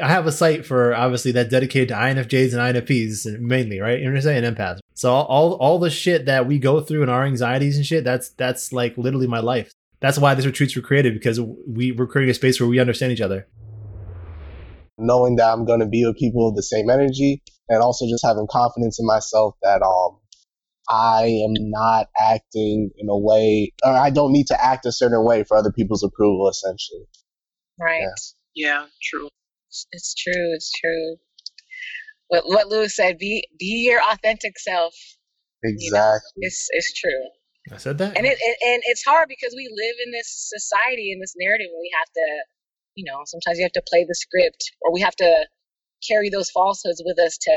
[0.00, 3.98] I have a site for obviously that's dedicated to INFJs and INFPs mainly, right?
[3.98, 4.44] You know what I'm saying?
[4.44, 4.78] And empaths.
[4.94, 8.02] So all, all all the shit that we go through and our anxieties and shit,
[8.02, 9.72] that's that's like literally my life.
[10.00, 13.12] That's why these retreats were created because we we're creating a space where we understand
[13.12, 13.46] each other.
[14.96, 18.46] Knowing that I'm gonna be with people of the same energy and also just having
[18.50, 20.18] confidence in myself that um
[20.88, 25.24] I am not acting in a way or I don't need to act a certain
[25.24, 27.04] way for other people's approval essentially.
[27.78, 28.00] Right.
[28.54, 29.28] Yeah, yeah true.
[29.92, 30.54] It's true.
[30.54, 31.16] It's true.
[32.28, 34.94] What what Lewis said: be be your authentic self.
[35.62, 35.86] Exactly.
[35.86, 37.22] You know, it's it's true.
[37.70, 38.16] I said that.
[38.16, 41.68] And it, it and it's hard because we live in this society in this narrative
[41.70, 42.26] where we have to,
[42.96, 45.46] you know, sometimes you have to play the script or we have to
[46.06, 47.54] carry those falsehoods with us to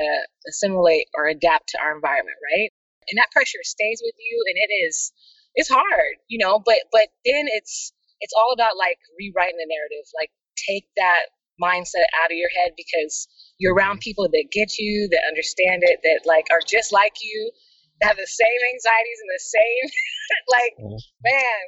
[0.48, 2.70] assimilate or adapt to our environment, right?
[3.10, 5.12] And that pressure stays with you and it is
[5.56, 10.06] it's hard, you know, but but then it's it's all about like rewriting the narrative.
[10.14, 10.30] Like
[10.70, 13.28] take that mindset out of your head because
[13.58, 17.52] you're around people that get you, that understand it, that like are just like you,
[18.02, 19.90] that have the same anxieties and the same
[20.56, 20.98] like mm-hmm.
[21.24, 21.62] man.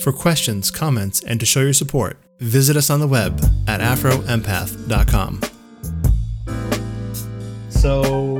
[0.00, 5.40] For questions, comments, and to show your support, visit us on the web at afroempath.com.
[7.68, 8.39] So,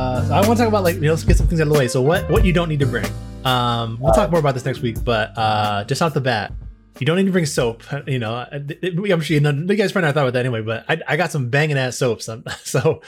[0.00, 1.72] uh, I want to talk about like you know let's get some things out of
[1.72, 1.88] the way.
[1.88, 3.06] So what what you don't need to bring.
[3.44, 6.52] Um, we'll talk more about this next week, but uh, just off the bat,
[6.98, 7.82] you don't need to bring soap.
[8.06, 10.62] You know, I'm sure you, know, you guys probably not thought about that anyway.
[10.62, 12.28] But I, I got some banging ass soaps.
[12.64, 13.02] So,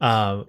[0.00, 0.46] um,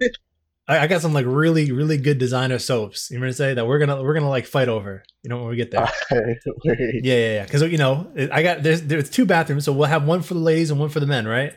[0.68, 3.10] I, I, got some like really really good designer soaps.
[3.10, 5.02] You know what I'm say that we're gonna we're gonna like fight over.
[5.22, 5.90] You know when we get there.
[6.10, 7.44] yeah, yeah, yeah.
[7.44, 10.40] Because you know I got there's there's two bathrooms, so we'll have one for the
[10.40, 11.54] ladies and one for the men, right?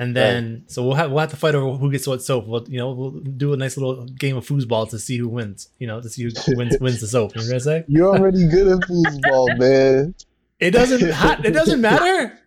[0.00, 0.70] And then right.
[0.70, 2.46] so we'll have we'll have to fight over who gets what soap.
[2.46, 5.70] We'll you know we'll do a nice little game of foosball to see who wins.
[5.78, 7.34] You know to see who wins wins the soap.
[7.34, 7.84] You know what I'm say?
[7.88, 10.14] You're already good at foosball, man.
[10.60, 12.38] It doesn't it doesn't matter.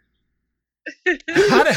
[1.35, 1.71] How do,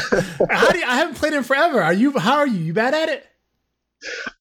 [0.49, 1.81] how do you, I haven't played it forever.
[1.81, 2.17] Are you?
[2.17, 2.59] How are you?
[2.59, 3.25] You bad at it?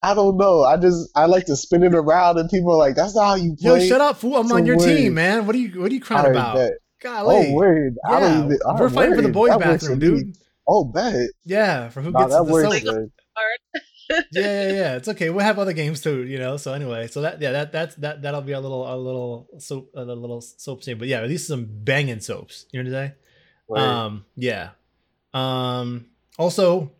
[0.03, 0.63] I don't know.
[0.63, 3.35] I just I like to spin it around, and people are like, "That's not how
[3.35, 4.37] you play." Yo, shut up, fool!
[4.37, 5.47] I'm on your team, man.
[5.47, 6.71] What are you What are you crying about?
[7.01, 7.49] Golly.
[7.49, 7.97] Oh, word.
[8.09, 10.37] Yeah, even, we're fighting for the boys' that bathroom, dude.
[10.67, 11.31] Oh, bet.
[11.45, 13.11] Yeah, for who nah, gets that the soap.
[14.11, 14.97] yeah, yeah, yeah.
[14.97, 15.31] It's okay.
[15.31, 16.57] We'll have other games too, you know.
[16.57, 19.91] So anyway, so that yeah, that that's that that'll be a little a little soap
[19.95, 20.99] a little soap scene.
[20.99, 22.67] But yeah, at least some banging soaps.
[22.71, 23.13] You know what I'm saying?
[23.69, 24.05] Right.
[24.05, 24.71] Um, yeah.
[25.33, 26.07] Um.
[26.39, 26.93] Also,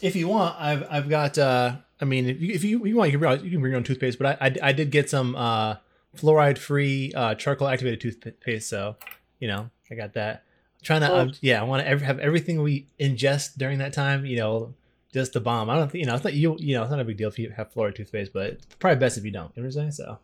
[0.00, 1.38] if you want, I've I've got.
[1.38, 3.72] uh I mean, if you if you, you want, you can bring you can bring
[3.72, 4.18] your own toothpaste.
[4.18, 5.76] But I I, I did get some uh
[6.16, 8.68] fluoride free uh charcoal activated toothpaste.
[8.68, 8.96] So
[9.40, 10.44] you know, I got that
[10.82, 14.36] trying to, um, yeah, I want to have everything we ingest during that time, you
[14.36, 14.74] know,
[15.12, 15.70] just the bomb.
[15.70, 17.28] I don't think, you know, it's not you, you know, it's not a big deal
[17.28, 19.50] if you have fluoride toothpaste, but it's probably best if you don't.
[19.56, 19.92] You know what I'm saying?
[19.92, 20.18] So,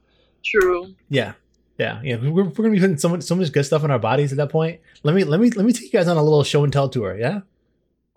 [0.44, 0.94] true.
[1.08, 1.32] Yeah.
[1.78, 2.00] Yeah.
[2.02, 2.16] Yeah.
[2.16, 4.32] We're, we're going to be putting so much, so much good stuff in our bodies
[4.32, 4.80] at that point.
[5.02, 6.88] Let me, let me, let me take you guys on a little show and tell
[6.88, 7.16] tour.
[7.18, 7.40] Yeah.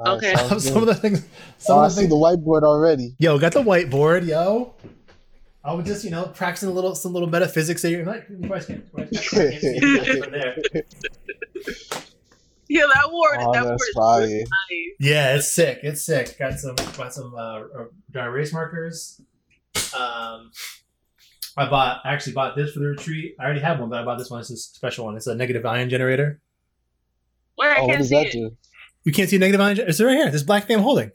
[0.06, 0.36] Okay.
[0.60, 1.26] some of the things.
[1.58, 3.16] Some oh, of the I see the whiteboard already.
[3.18, 4.74] Yo, got the whiteboard, yo.
[5.64, 7.82] I was just, you know, practicing a little, some little metaphysics.
[7.82, 9.10] So you're like, you can't, from
[10.32, 10.58] there.
[12.70, 13.38] Yeah, that word.
[13.40, 14.88] Oh, that word is nice.
[15.00, 15.80] Yeah, it's sick.
[15.84, 16.38] It's sick.
[16.38, 17.62] Got some got some uh,
[18.12, 19.22] dry erase markers.
[19.98, 20.52] Um,
[21.56, 23.36] I bought I actually bought this for the retreat.
[23.40, 24.42] I already have one, but I bought this one.
[24.42, 25.16] It's a special one.
[25.16, 26.42] It's a negative ion generator.
[27.56, 28.32] Where I oh, can't see it.
[28.34, 28.58] Do?
[29.06, 29.80] You can't see negative ion.
[29.80, 30.30] It's right here.
[30.30, 31.12] This black thing I'm holding.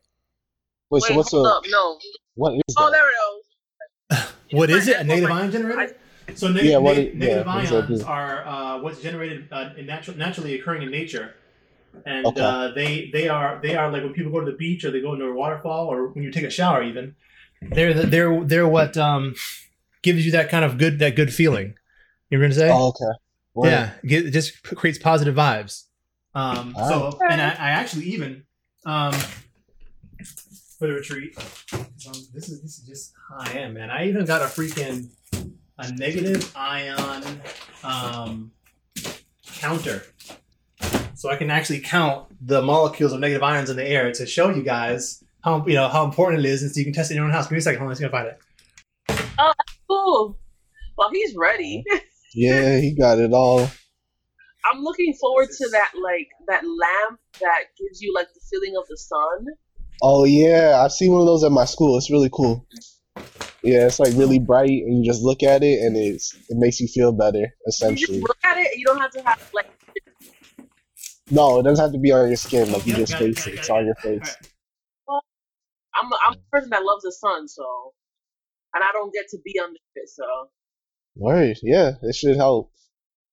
[0.90, 1.64] Wait, Wait so what's a up?
[1.68, 1.98] no?
[2.34, 2.62] What is?
[2.78, 2.92] Oh, that?
[2.92, 4.32] there it goes.
[4.52, 4.96] what is it?
[4.96, 5.96] A negative ion generator?
[6.34, 10.58] So neg- yeah, neg- negative yeah, ions are uh, what's generated uh, in natural, naturally
[10.58, 11.34] occurring in nature
[12.06, 12.40] and okay.
[12.40, 15.00] uh, they they are they are like when people go to the beach or they
[15.00, 17.14] go into a waterfall or when you take a shower even
[17.70, 19.34] they're the, they're they're what um,
[20.02, 21.74] gives you that kind of good that good feeling.
[22.30, 23.68] You're gonna say oh, okay.
[23.68, 23.92] Yeah.
[24.02, 25.84] It just creates positive vibes.
[26.34, 28.44] Um, so and I, I, actually even
[28.86, 29.12] um,
[30.78, 31.36] for the retreat
[31.74, 33.90] um, this is this is just how I am man.
[33.90, 35.10] I even got a freaking
[35.78, 37.42] a negative ion
[37.84, 38.52] um,
[39.46, 40.04] counter
[41.22, 44.50] so I can actually count the molecules of negative ions in the air to show
[44.50, 47.14] you guys how you know how important it is, and so you can test it
[47.14, 47.44] in your own house.
[47.44, 49.24] Give me a second, hold on, let's go find it.
[49.38, 49.52] Oh,
[49.88, 50.36] cool.
[50.98, 51.84] Well, he's ready.
[52.34, 53.70] yeah, he got it all.
[54.68, 58.88] I'm looking forward to that, like that lamp that gives you like the feeling of
[58.88, 59.46] the sun.
[60.02, 61.96] Oh yeah, I've seen one of those at my school.
[61.98, 62.66] It's really cool.
[63.62, 66.80] Yeah, it's like really bright, and you just look at it, and it's it makes
[66.80, 67.46] you feel better.
[67.68, 68.76] Essentially, you look at it.
[68.76, 69.70] You don't have to have like
[71.32, 72.70] no, it doesn't have to be on your skin.
[72.70, 73.54] Like you just face it.
[73.54, 74.36] It's on your face.
[75.08, 75.22] Well,
[75.94, 77.64] I'm a, I'm a person that loves the sun, so
[78.74, 80.24] and I don't get to be under it, so
[81.16, 82.72] Word, yeah, it should help.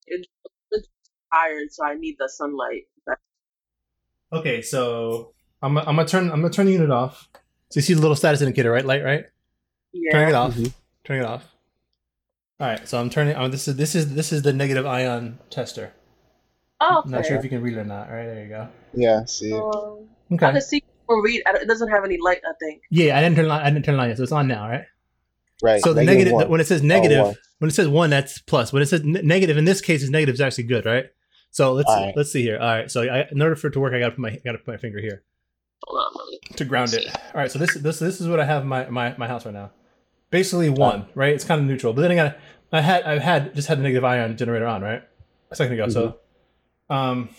[0.08, 0.28] It's,
[0.72, 0.90] it's
[1.34, 2.84] tired, so I need the sunlight.
[4.32, 7.30] Okay, so I'm I'm gonna turn I'm gonna turn the unit off.
[7.70, 8.86] So you see the little status indicator, right?
[8.86, 9.26] Light, right?
[9.94, 10.12] Yeah.
[10.12, 10.54] Turning it off.
[10.54, 10.74] Mhm.
[11.04, 11.46] Turning it off.
[12.60, 13.36] All right, so I'm turning.
[13.36, 15.94] Oh, this is this is this is the negative ion tester.
[16.82, 18.10] Oh, I'm not sure if you can read it or not.
[18.10, 18.68] All right, there you go.
[18.94, 19.52] Yeah, see.
[19.52, 19.62] it.
[19.62, 21.42] Um, I can see or read.
[21.46, 22.42] It doesn't have any light.
[22.48, 22.84] I think.
[22.90, 24.48] Yeah, I didn't turn it on, I didn't turn it on yet, so it's on
[24.48, 24.86] now, right?
[25.62, 25.82] Right.
[25.82, 28.40] So the negative negative negative, when it says Oh, negative, when it says one, that's
[28.40, 28.72] plus.
[28.72, 31.06] When it says ne- negative, in this case, is negative is actually good, right?
[31.52, 32.16] So let's All right.
[32.16, 32.58] let's see here.
[32.60, 34.60] All right, so I, in order for it to work, I gotta put my gotta
[34.60, 35.24] put my finger here
[35.84, 37.08] Hold on, to ground it.
[37.08, 39.46] All right, so this this this is what I have in my my, my house
[39.46, 39.72] right now.
[40.30, 41.34] Basically one, right?
[41.34, 42.38] It's kind of neutral, but then I got
[42.72, 45.02] I had I've had just had the negative ion generator on, right?
[45.52, 45.90] A second ago.
[45.90, 46.20] So,
[46.90, 47.30] um,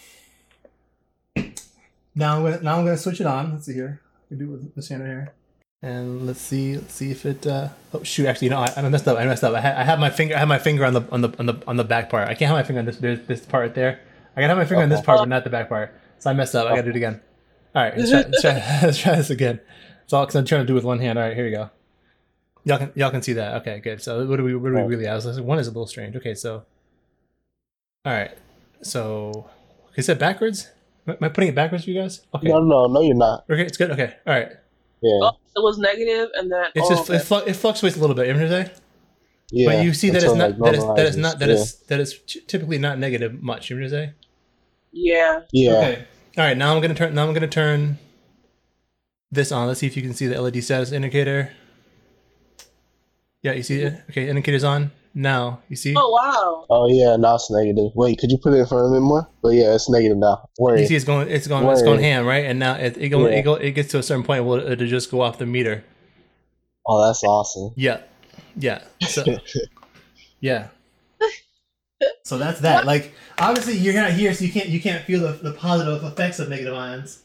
[2.14, 3.52] now I'm gonna now I'm gonna switch it on.
[3.52, 4.00] Let's see here.
[4.31, 5.35] We do it with hand right here.
[5.82, 7.47] And let's see, let's see if it.
[7.47, 8.26] Uh, oh shoot!
[8.26, 9.19] Actually, no, I, I messed up.
[9.19, 9.55] I messed up.
[9.55, 10.37] I, ha- I have my finger.
[10.37, 12.29] I have my finger on the on the on the on the back part.
[12.29, 14.00] I can't have my finger on this this, this part right there.
[14.37, 15.94] I gotta have my finger on this part, but not the back part.
[16.19, 16.67] So I messed up.
[16.67, 17.20] I gotta do it again.
[17.75, 18.52] All right, let's try, let's try,
[18.82, 19.58] let's try this again.
[20.05, 21.19] It's all because I'm trying to do it with one hand.
[21.19, 21.70] All right, here we go.
[22.64, 23.62] Y'all can y'all can see that.
[23.62, 24.02] Okay, good.
[24.02, 25.20] So what do we what do we really?
[25.20, 26.14] So one is a little strange.
[26.17, 26.64] Okay, so.
[28.05, 28.32] All right,
[28.82, 29.48] so
[29.96, 30.68] is that backwards?
[31.06, 32.22] Am I putting it backwards for you guys?
[32.34, 32.48] Okay.
[32.48, 33.44] No, no, no, you're not.
[33.50, 33.90] Okay, it's good.
[33.90, 34.48] Okay, all right.
[35.02, 38.00] Yeah, Oh, it was negative, and then It's oh, just it, flu- it fluctuates a
[38.00, 38.26] little bit.
[38.26, 38.76] You know what I'm saying?
[39.50, 39.66] yeah.
[39.66, 41.54] but you see that it's not like, that is that is not that yeah.
[41.54, 43.70] is that is typically not negative much.
[43.70, 44.12] You know what I'm saying?
[44.92, 45.40] yeah.
[45.52, 45.70] Yeah.
[45.72, 46.04] Okay.
[46.38, 46.56] All right.
[46.56, 47.14] Now I'm gonna turn.
[47.14, 47.98] Now I'm gonna turn
[49.30, 49.66] this on.
[49.66, 51.52] Let's see if you can see the LED status indicator.
[53.42, 54.02] Yeah, you see it.
[54.10, 54.92] Okay, indicator's on.
[55.12, 55.94] Now you see.
[55.96, 56.66] Oh wow.
[56.70, 57.90] Oh yeah, now it's negative.
[57.96, 59.28] Wait, could you put it in front of me more?
[59.42, 60.48] But yeah, it's negative now.
[60.58, 60.78] Word.
[60.78, 62.44] You see, it's going, it's going, it's going ham, right?
[62.44, 63.34] And now it it, go, Yeah.
[63.38, 65.84] it go, it gets to a certain point where it'll just go off the meter.
[66.86, 67.72] Oh, that's awesome.
[67.76, 68.02] Yeah,
[68.56, 69.24] yeah, so,
[70.40, 70.68] yeah.
[72.24, 72.86] So that's that.
[72.86, 76.38] Like, obviously, you're not here, so you can't you can't feel the, the positive effects
[76.38, 77.22] of negative ions,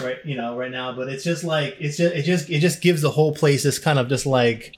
[0.00, 0.16] right?
[0.24, 0.94] You know, right now.
[0.94, 3.78] But it's just like it's just it just it just gives the whole place this
[3.80, 4.76] kind of just like.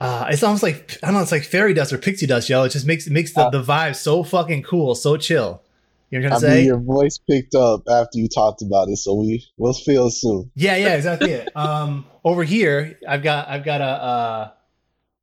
[0.00, 1.22] Uh, it's almost like I don't know.
[1.22, 2.62] It's like fairy dust or pixie dust, yo.
[2.64, 5.62] It just makes it makes the, Uh, the vibe so fucking cool, so chill.
[6.10, 6.66] You know what I'm I trying to mean, say?
[6.66, 10.50] your voice picked up after you talked about it, so we we'll feel soon.
[10.54, 11.32] Yeah, yeah, exactly.
[11.32, 11.54] it.
[11.56, 14.50] Um, over here, I've got I've got a uh,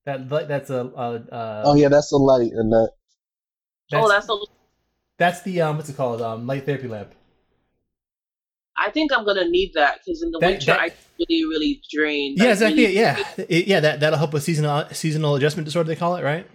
[0.06, 2.90] that that's a, a, uh Oh yeah, that's the light and that.
[3.94, 4.36] oh, that's a.
[5.18, 7.14] that's the um what's it called um light therapy lamp.
[8.78, 10.90] I think I'm gonna need that because in the That- winter that- I
[11.20, 12.36] really, really drain.
[12.38, 12.84] Yeah, Like, exactly.
[12.86, 13.80] really- Yeah, It- yeah.
[13.80, 15.88] That that'll help with seasonal seasonal adjustment disorder.
[15.88, 16.48] They call it, right?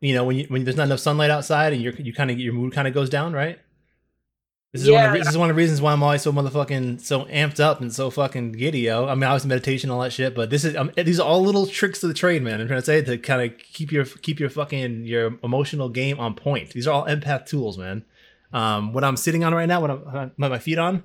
[0.00, 2.38] You know, when you when there's not enough sunlight outside and you're you kind of
[2.38, 3.58] your mood kind of goes down, right?
[4.72, 6.30] This is one of the, this is one of the reasons why I'm always so
[6.30, 9.08] motherfucking so amped up and so fucking giddy, yo.
[9.08, 11.66] I mean, obviously meditation, all that shit, but this is um, these are all little
[11.66, 12.60] tricks of the trade, man.
[12.60, 16.20] I'm trying to say to kind of keep your keep your fucking your emotional game
[16.20, 16.70] on point.
[16.74, 18.04] These are all empath tools, man.
[18.52, 21.02] Um, what I'm sitting on right now, what I'm my my feet on,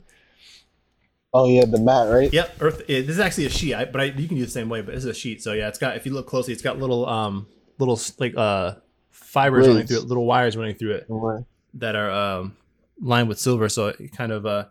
[1.33, 2.31] Oh yeah, the mat, right?
[2.31, 2.81] Yep, Earth.
[2.87, 4.69] It, this is actually a sheet, I, but I, you can do it the same
[4.69, 4.81] way.
[4.81, 5.95] But this is a sheet, so yeah, it's got.
[5.97, 7.47] If you look closely, it's got little, um,
[7.79, 8.75] little like uh,
[9.09, 11.45] fibers running through it, little wires running through it Word.
[11.75, 12.55] that are um,
[13.01, 13.67] lined with silver.
[13.67, 14.65] So it kind of uh,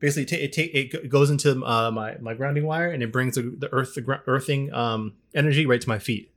[0.00, 3.36] basically ta- it take it goes into uh, my my grounding wire, and it brings
[3.36, 6.32] the, the earth the gr- earthing um energy right to my feet.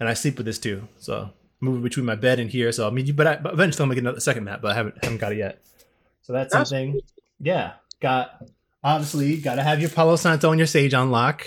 [0.00, 1.30] And I sleep with this too, so
[1.60, 2.72] moving between my bed and here.
[2.72, 4.70] So I mean, you- but, I, but eventually I'm gonna get another second mat, but
[4.72, 5.62] I haven't haven't got it yet.
[6.22, 7.00] So that's That's something.
[7.38, 8.42] Yeah, got
[8.84, 11.46] obviously got to have your Palo Santo and your Sage on lock.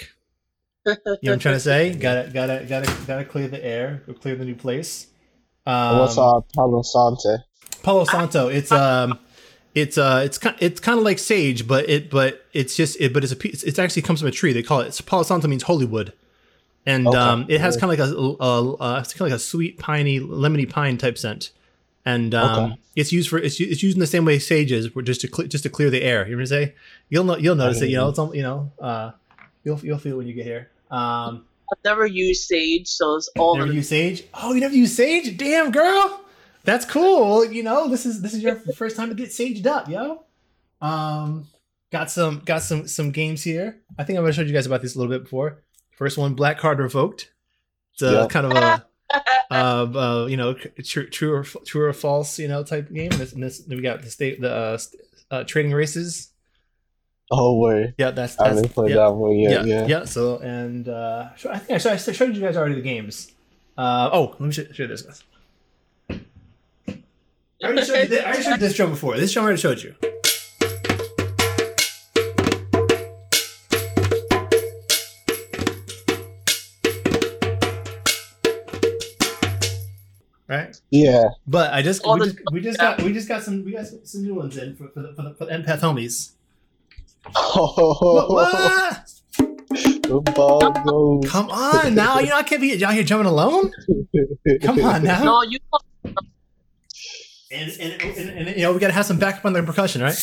[0.86, 1.94] You know what I'm trying to say?
[2.00, 5.08] Gotta gotta gotta gotta clear the air, clear the new place.
[5.66, 7.44] Um, What's uh Palo Santo?
[7.84, 8.48] Palo Santo.
[8.48, 9.20] It's um,
[9.76, 13.14] it's uh, it's kind it's kind of like sage, but it but it's just it
[13.14, 13.64] but it's a piece.
[13.64, 14.54] It actually comes from a tree.
[14.54, 14.88] They call it.
[14.88, 16.14] It's, Palo Santo means holy wood,
[16.86, 17.18] and Okay.
[17.18, 19.78] um, it has kind of like a, a, a it's kind of like a sweet
[19.78, 21.52] piney lemony pine type scent,
[22.08, 22.78] and um, Okay.
[22.96, 25.46] it's used for it's, it's used in the same way sage is, just to cle
[25.46, 26.24] just to clear the air.
[26.26, 26.72] You know what I'm saying?
[27.10, 27.90] You'll know you'll notice it.
[27.90, 29.12] You know it's all, you know uh,
[29.64, 30.70] you'll you'll feel it when you get here.
[30.90, 34.24] Um, I've never used Sage, so it's all never gonna use sage?
[34.34, 35.36] Oh, you never use sage?
[35.36, 36.22] Damn, girl.
[36.64, 37.44] That's cool.
[37.46, 40.24] You know, this is this is your first time to get saged up, yo.
[40.82, 41.48] Um,
[41.92, 43.82] got some got some some games here.
[44.00, 45.64] I think I'm gonna show you guys about this a little bit before.
[45.98, 47.32] First one, Black Card Revoked.
[47.94, 48.28] It's a Yeah.
[48.30, 52.64] kind of a uh, uh, you know true true or true or false you know
[52.64, 53.10] type game.
[53.12, 56.32] This, and this we got the state the uh, st- uh, trading races.
[57.32, 57.94] Oh word.
[57.98, 59.66] Yeah, that's I that's haven't played yeah that one yeah, yet.
[59.66, 60.06] yeah, Yeah.
[60.06, 63.32] So and uh, I think I showed, I showed you guys already the games.
[63.78, 65.24] Uh, oh, let me show, show you this guys.
[66.10, 66.16] I
[67.64, 69.18] already showed you this, I already showed this drum before.
[69.18, 69.96] This show I already showed you.
[80.90, 81.30] Yeah.
[81.46, 84.24] But I just we just, we just got we just got some we got some
[84.24, 86.32] new ones in for, for the for the, for the empath homies.
[87.36, 89.04] Oh, What?
[89.38, 91.30] the ball goes.
[91.30, 93.72] Come on now, you know I can't be out here jumping alone.
[94.62, 95.24] Come on now.
[95.24, 95.60] No, you
[97.52, 100.18] And, and, and, and, you know we gotta have some backup on the percussion, right?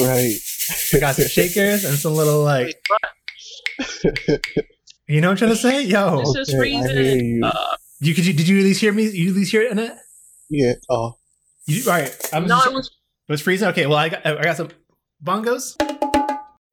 [0.00, 0.36] Right.
[0.92, 2.74] We got some shakers and some little like
[5.08, 5.82] you know what I'm trying to say?
[5.84, 7.26] Yo, It's just Okay, I hear freezing.
[7.26, 7.44] you.
[7.44, 9.08] Uh, you could you did you at least hear me?
[9.08, 9.92] You at least hear it in it?
[10.50, 10.72] Yeah.
[10.88, 11.16] Oh.
[11.66, 12.28] You, all right.
[12.32, 12.86] I'm no, just, it was
[13.28, 13.68] it was freezing.
[13.68, 14.70] Okay, well I got I got some
[15.24, 15.76] bongos,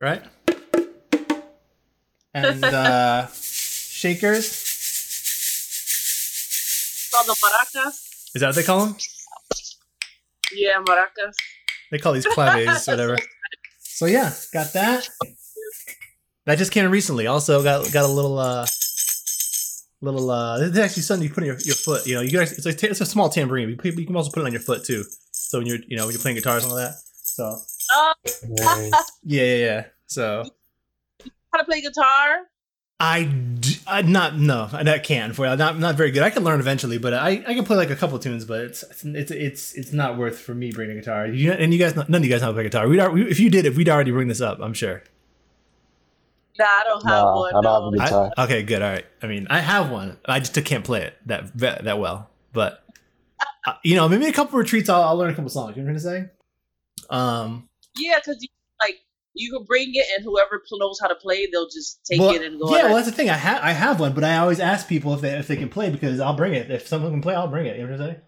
[0.02, 0.24] right?
[2.34, 4.72] And uh shakers.
[7.14, 8.10] called the maracas.
[8.36, 8.96] Is that what they call them?
[10.52, 11.34] Yeah, maracas.
[11.92, 13.18] They call these claves, whatever.
[13.80, 15.08] So yeah, got that.
[16.46, 17.28] That just came recently.
[17.28, 18.66] Also got got a little uh
[20.04, 22.06] little uh this is actually something you put in your, your foot.
[22.06, 23.70] You know, you guys it's like it's a small tambourine.
[23.70, 25.04] You, you can also put it on your foot too.
[25.32, 26.94] So when you're you know when you're playing guitars and all that.
[27.24, 27.58] So
[27.96, 28.14] Uh,
[28.66, 28.92] Right.
[29.24, 29.86] yeah yeah yeah.
[30.08, 30.44] So
[31.52, 32.48] how to play guitar?
[33.00, 36.24] I, d- I not no I can't for not not very good.
[36.24, 38.84] I can learn eventually, but I, I can play like a couple tunes, but it's
[39.04, 41.28] it's it's it's not worth for me bringing a guitar.
[41.28, 42.88] You and you guys none of you guys know how to play guitar.
[42.88, 45.04] We'd we, if you did, if we'd already bring this up, I'm sure.
[46.60, 47.56] Nah, I don't have Nah, one.
[47.56, 48.22] I don't have a no.
[48.30, 48.82] good- I- okay, good.
[48.82, 49.06] All right.
[49.22, 50.18] I mean, I have one.
[50.26, 52.30] I just can't play it that that, that well.
[52.52, 52.84] But
[53.66, 55.76] uh, you know, maybe a couple retreats, I'll, I'll learn a couple songs.
[55.76, 57.06] You know what I'm trying to say?
[57.10, 58.50] Um, Yeah, because you
[58.82, 58.98] like
[59.34, 62.44] you can bring it, and whoever knows how to play, they'll just take well, it
[62.44, 62.70] and go.
[62.72, 63.30] yeah, at well, that's the thing.
[63.32, 65.70] I have I have one, but I always ask people if they if they can
[65.70, 66.70] play because I'll bring it.
[66.70, 67.78] If someone can play, I'll bring it.
[67.78, 68.22] You know what I'm saying?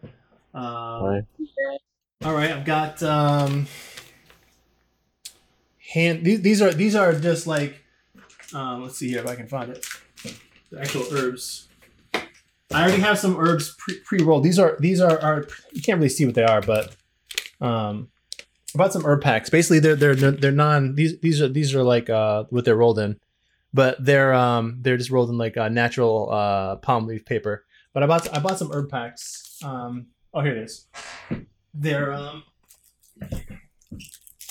[0.55, 1.24] Um, Right.
[2.24, 3.67] All right, I've got um
[5.94, 7.84] hand these these are these are just like
[8.56, 9.86] um let's see here if I can find it.
[10.72, 11.68] The actual herbs.
[12.74, 14.44] I already have some herbs pre rolled.
[14.44, 16.96] These are these are are you can't really see what they are, but
[17.62, 18.10] um
[18.74, 19.50] I bought some herb packs.
[19.50, 22.76] Basically they're they're they're, they're non these these are these are like uh what they're
[22.76, 23.20] rolled in.
[23.74, 27.66] But they're um they're just rolled in like uh, natural uh palm leaf paper.
[27.94, 29.60] But I bought I bought some herb packs.
[29.64, 30.88] Um oh here it is
[31.74, 32.44] they're um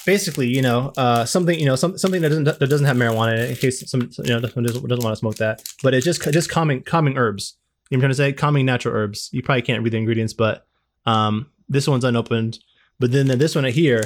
[0.04, 3.34] basically you know uh something you know some, something that doesn't that doesn't have marijuana
[3.34, 5.94] in it in case some you know someone doesn't, doesn't want to smoke that but
[5.94, 7.56] it's just just calming calming herbs
[7.90, 9.96] you know what i'm trying to say calming natural herbs you probably can't read the
[9.96, 10.66] ingredients but
[11.06, 12.58] um this one's unopened
[12.98, 14.02] but then this one right here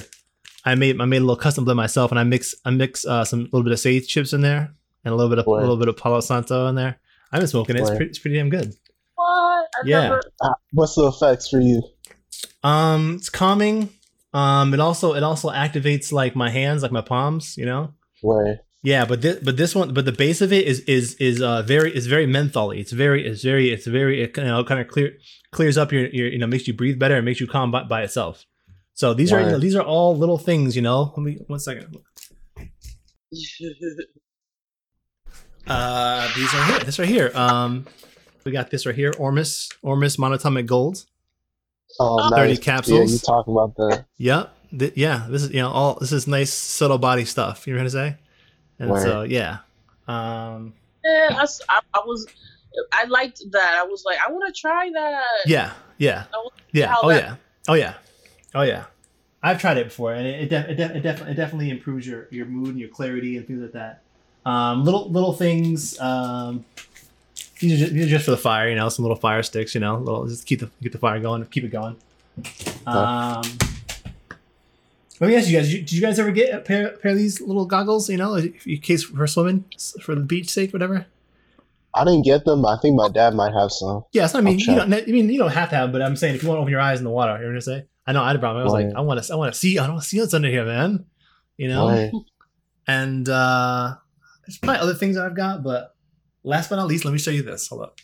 [0.64, 3.24] i made i made a little custom blend myself and i mix i mix uh
[3.24, 4.72] some little bit of sage chips in there
[5.04, 5.58] and a little bit of Word.
[5.58, 6.98] a little bit of palo santo in there
[7.32, 7.96] i've been smoking it it's Word.
[7.96, 8.74] pretty, it's pretty damn good
[9.18, 9.68] what?
[9.76, 10.02] I Yeah.
[10.02, 10.22] never.
[10.40, 11.82] Uh, what's the effects for you?
[12.62, 13.90] Um, it's calming.
[14.32, 17.56] Um, it also it also activates like my hands, like my palms.
[17.56, 17.94] You know.
[18.20, 18.60] Where?
[18.82, 21.62] Yeah, but this but this one, but the base of it is is is uh
[21.62, 22.78] very is very mentholy.
[22.78, 25.14] It's very it's very it's very it, you know kind of clear
[25.50, 27.82] clears up your your you know makes you breathe better and makes you calm by,
[27.84, 28.44] by itself.
[28.94, 30.76] So these are you know, these are all little things.
[30.76, 31.12] You know.
[31.16, 31.96] Let me one second.
[35.66, 36.78] Uh, these are here.
[36.78, 37.30] This right here.
[37.34, 37.84] Um,
[38.44, 39.12] we got this right here.
[39.18, 41.04] Ormus Ormus monatomic gold.
[42.00, 42.58] Oh, 30 nice.
[42.58, 43.10] capsules.
[43.10, 44.04] Yeah, you talk about that.
[44.18, 44.54] Yep.
[44.78, 45.26] Th- yeah.
[45.28, 47.66] This is you know all this is nice subtle body stuff.
[47.66, 48.22] You know what I'm trying to say?
[48.80, 49.02] And Word.
[49.02, 49.58] so yeah.
[50.06, 50.74] Um.
[51.04, 52.26] Yeah, I was.
[52.92, 53.78] I liked that.
[53.80, 55.24] I was like, I want to try that.
[55.46, 55.72] Yeah.
[55.96, 56.24] Yeah.
[56.72, 56.94] Yeah.
[57.02, 57.36] Oh that- yeah.
[57.66, 57.94] Oh yeah.
[58.54, 58.84] Oh yeah.
[59.42, 62.06] I've tried it before, and it it, def- it, def- it, def- it definitely improves
[62.06, 64.02] your your mood and your clarity and things like that.
[64.44, 65.98] Um, little little things.
[66.00, 66.64] Um,
[67.60, 69.74] these are, just, these are just for the fire, you know, some little fire sticks,
[69.74, 71.96] you know, little just keep the keep the fire going, keep it going.
[72.86, 73.42] Um,
[75.20, 77.40] let me ask you guys: Did you guys ever get a pair, pair of these
[77.40, 78.08] little goggles?
[78.08, 79.64] You know, in case for swimming,
[80.00, 81.06] for the beach sake, whatever.
[81.94, 82.62] I didn't get them.
[82.62, 84.04] but I think my dad might have some.
[84.12, 84.92] Yeah, it's not, I mean, you don't.
[84.92, 86.70] I mean, you don't have to have, but I'm saying if you want to open
[86.70, 87.86] your eyes in the water, you're gonna say.
[88.06, 88.60] I know I had a problem.
[88.62, 90.18] I was like, I want to, I want to see, I don't want to see
[90.18, 91.04] what's under here, man.
[91.56, 91.88] You know.
[91.88, 92.12] Right.
[92.86, 93.96] And uh
[94.46, 95.94] there's probably other things that I've got, but
[96.44, 97.68] last but not least, let me show you this.
[97.68, 97.98] Hold up.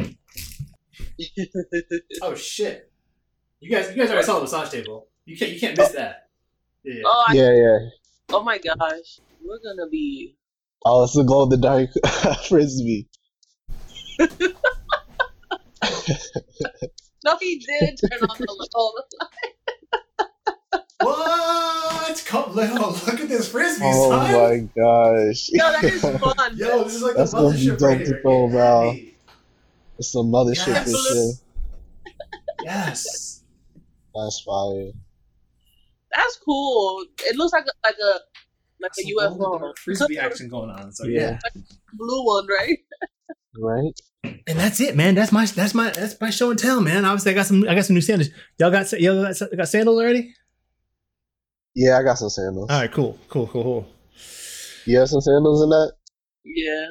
[2.22, 2.92] Oh shit!
[3.60, 5.08] You guys, you guys already saw the massage table.
[5.24, 6.28] You can't, you can't miss that.
[6.84, 7.02] Yeah.
[7.04, 7.78] oh, I, Yeah, yeah.
[8.30, 10.36] oh my gosh, we're gonna be.
[10.84, 11.90] Oh, it's the glow in the dark
[12.48, 13.08] frisbee.
[17.24, 18.46] No, he did turn on the
[21.00, 21.67] light.
[22.22, 22.68] What?
[22.68, 24.32] Come, look, look at this frisbee, Oh son.
[24.32, 25.48] my gosh.
[25.50, 26.56] Yo, that is fun.
[26.56, 28.20] Yo, this is like That's the gonna be mothership dope right to here.
[28.22, 28.86] throw Get around.
[28.86, 29.14] ready.
[29.98, 30.86] It's some mothership Yes.
[30.88, 32.14] and shit.
[32.64, 33.42] Yes.
[34.14, 34.90] That's fire.
[36.14, 37.04] That's cool.
[37.26, 38.18] It looks like a like a
[38.80, 39.76] like a UFO.
[39.78, 40.92] frisbee action going on.
[40.92, 41.38] So Yeah.
[41.54, 41.62] yeah.
[41.94, 42.78] Blue one, right?
[43.60, 44.00] Right?
[44.24, 45.14] And that's it, man.
[45.14, 47.04] That's my that's my that's my show and tell, man.
[47.04, 48.30] Obviously, I got some I got some new sandals.
[48.58, 50.34] Y'all got y'all got, got sandals already?
[51.80, 52.70] Yeah, I got some sandals.
[52.70, 53.88] All right, cool, cool, cool, cool.
[54.84, 55.92] You have some sandals in that?
[56.44, 56.86] Yeah.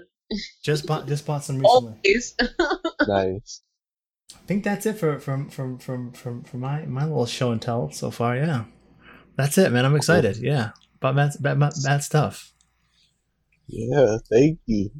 [0.63, 1.97] Just bought just bought some recently.
[2.05, 2.35] Always.
[3.07, 3.61] nice.
[4.33, 7.61] I think that's it for from from from from for my my little show and
[7.61, 8.37] tell so far.
[8.37, 8.63] Yeah,
[9.35, 9.83] that's it, man.
[9.83, 10.37] I'm excited.
[10.37, 12.53] Yeah, about Matt's bad, bad stuff.
[13.67, 14.91] Yeah, thank you.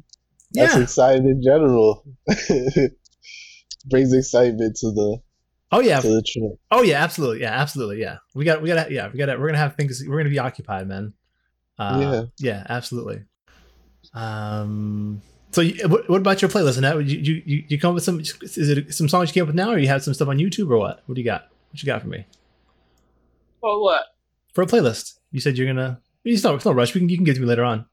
[0.52, 0.82] That's yeah.
[0.82, 2.04] exciting in general.
[3.86, 5.22] Brings excitement to the
[5.70, 6.00] Oh yeah.
[6.00, 6.58] To the trip.
[6.70, 7.40] Oh yeah, absolutely.
[7.42, 8.00] Yeah, absolutely.
[8.00, 8.18] Yeah.
[8.34, 10.30] We got we got yeah, we got we're going to have things we're going to
[10.30, 11.12] be occupied, man.
[11.78, 12.22] Uh, yeah.
[12.38, 13.22] Yeah, absolutely.
[14.14, 16.82] Um so you, what, what, about your playlist?
[16.82, 19.42] And you, you you you come up with some is it some songs you came
[19.42, 21.02] up with now or you have some stuff on YouTube or what?
[21.06, 21.48] What do you got?
[21.70, 22.26] What you got for me?
[23.60, 24.04] For what?
[24.54, 25.18] For a playlist.
[25.30, 26.94] You said you're going to it's no, it's no rush.
[26.94, 27.86] We can you can give it to me later on.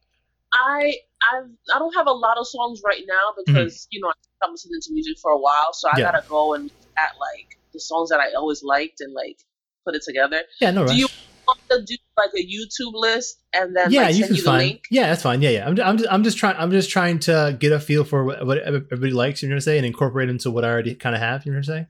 [0.53, 1.41] I I
[1.73, 3.87] I don't have a lot of songs right now because mm-hmm.
[3.91, 6.11] you know I've been listening to music for a while, so I yeah.
[6.11, 9.37] gotta go and at like the songs that I always liked and like
[9.85, 10.41] put it together.
[10.59, 10.93] Yeah, no rush.
[10.93, 11.07] Do you
[11.47, 14.59] want to do like a YouTube list and then yeah, like, you can you fine.
[14.59, 14.83] Link?
[14.89, 15.41] Yeah, that's fine.
[15.41, 15.67] Yeah, yeah.
[15.67, 18.45] I'm, I'm just I'm just trying I'm just trying to get a feel for what,
[18.45, 19.43] what everybody likes.
[19.43, 21.45] You're gonna say and incorporate into what I already kind of have.
[21.45, 21.87] You're gonna say.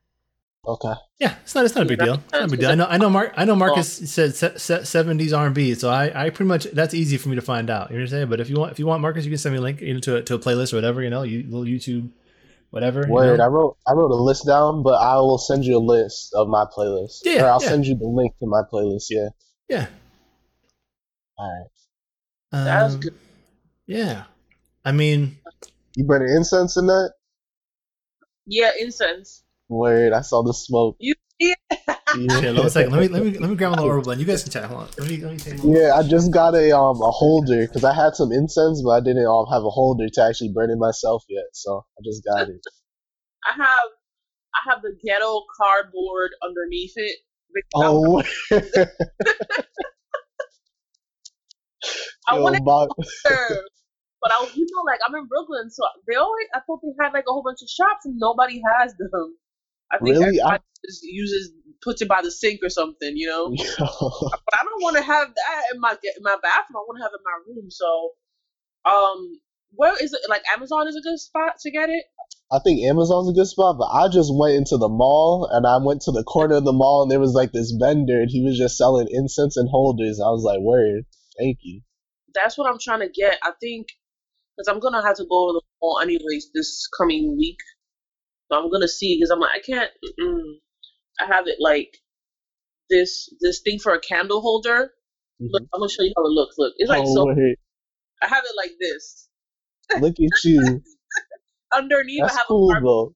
[0.67, 0.93] Okay.
[1.19, 1.63] Yeah, it's not.
[1.63, 2.15] It's not a big deal.
[2.15, 2.71] It's not a big deal.
[2.71, 2.87] I know.
[2.87, 3.07] I know.
[3.07, 3.35] Mark.
[3.37, 3.55] I know.
[3.55, 5.75] Marcus said seventies R and B.
[5.75, 7.91] So I, I pretty much that's easy for me to find out.
[7.91, 8.29] You know what I'm saying?
[8.29, 10.15] But if you want, if you want Marcus, you can send me a link into
[10.15, 11.03] a, to a playlist or whatever.
[11.03, 12.09] You know, you little YouTube,
[12.75, 13.05] whatever.
[13.07, 13.31] Word.
[13.31, 13.43] You know?
[13.43, 13.77] I wrote.
[13.87, 17.21] I wrote a list down, but I will send you a list of my playlist.
[17.23, 17.43] Yeah.
[17.43, 17.69] Or I'll yeah.
[17.69, 19.05] send you the link to my playlist.
[19.09, 19.29] Yeah.
[19.69, 19.87] Yeah.
[21.37, 22.59] All right.
[22.59, 23.15] Um, that's good.
[23.87, 24.23] Yeah.
[24.83, 25.37] I mean,
[25.95, 27.13] you burning incense in that?
[28.45, 29.43] Yeah, incense.
[29.69, 30.13] Word.
[30.13, 30.97] I saw the smoke.
[30.99, 31.15] You
[31.45, 31.77] yeah.
[32.17, 32.85] yeah, let me.
[32.85, 34.21] Let me let me let me grab a little herb blend.
[34.21, 34.65] You guys can chat.
[34.65, 34.89] Hold on.
[34.97, 35.59] Let me let me take.
[35.63, 38.99] Yeah, I just got a um a holder because I had some incense, but I
[39.01, 41.45] didn't um have a holder to actually burn it myself yet.
[41.53, 42.61] So I just got it.
[43.45, 43.89] I have
[44.55, 47.17] I have the ghetto cardboard underneath it.
[47.75, 48.23] Oh.
[52.27, 52.61] I want to,
[54.21, 56.47] but I was, you know, like I'm in Brooklyn, so they always.
[56.53, 59.37] I thought they had like a whole bunch of shops, and nobody has them.
[59.91, 60.41] I think really?
[60.41, 63.49] I, just uses puts it by the sink or something, you know.
[63.79, 66.77] but I don't want to have that in my in my bathroom.
[66.77, 67.71] I want to have it in my room.
[67.71, 68.11] So,
[68.85, 69.39] um,
[69.71, 70.21] where is it?
[70.29, 72.05] Like Amazon is a good spot to get it.
[72.51, 75.77] I think Amazon's a good spot, but I just went into the mall and I
[75.83, 78.43] went to the corner of the mall and there was like this vendor and he
[78.43, 80.21] was just selling incense and holders.
[80.23, 81.05] I was like, "Word,
[81.37, 81.81] thank you."
[82.33, 83.39] That's what I'm trying to get.
[83.43, 83.87] I think
[84.55, 87.57] because I'm gonna have to go to the mall anyways this coming week
[88.51, 89.91] so I'm gonna see because I'm like I can't.
[91.19, 91.97] I have it like
[92.89, 94.91] this this thing for a candle holder.
[95.41, 95.47] Mm-hmm.
[95.51, 96.55] Look, I'm gonna show you how it looks.
[96.57, 97.25] Look, it's like oh, so.
[97.27, 97.57] Wait.
[98.21, 99.27] I have it like this.
[99.99, 100.81] Look at you.
[101.75, 103.13] Underneath, That's I have cool, a though.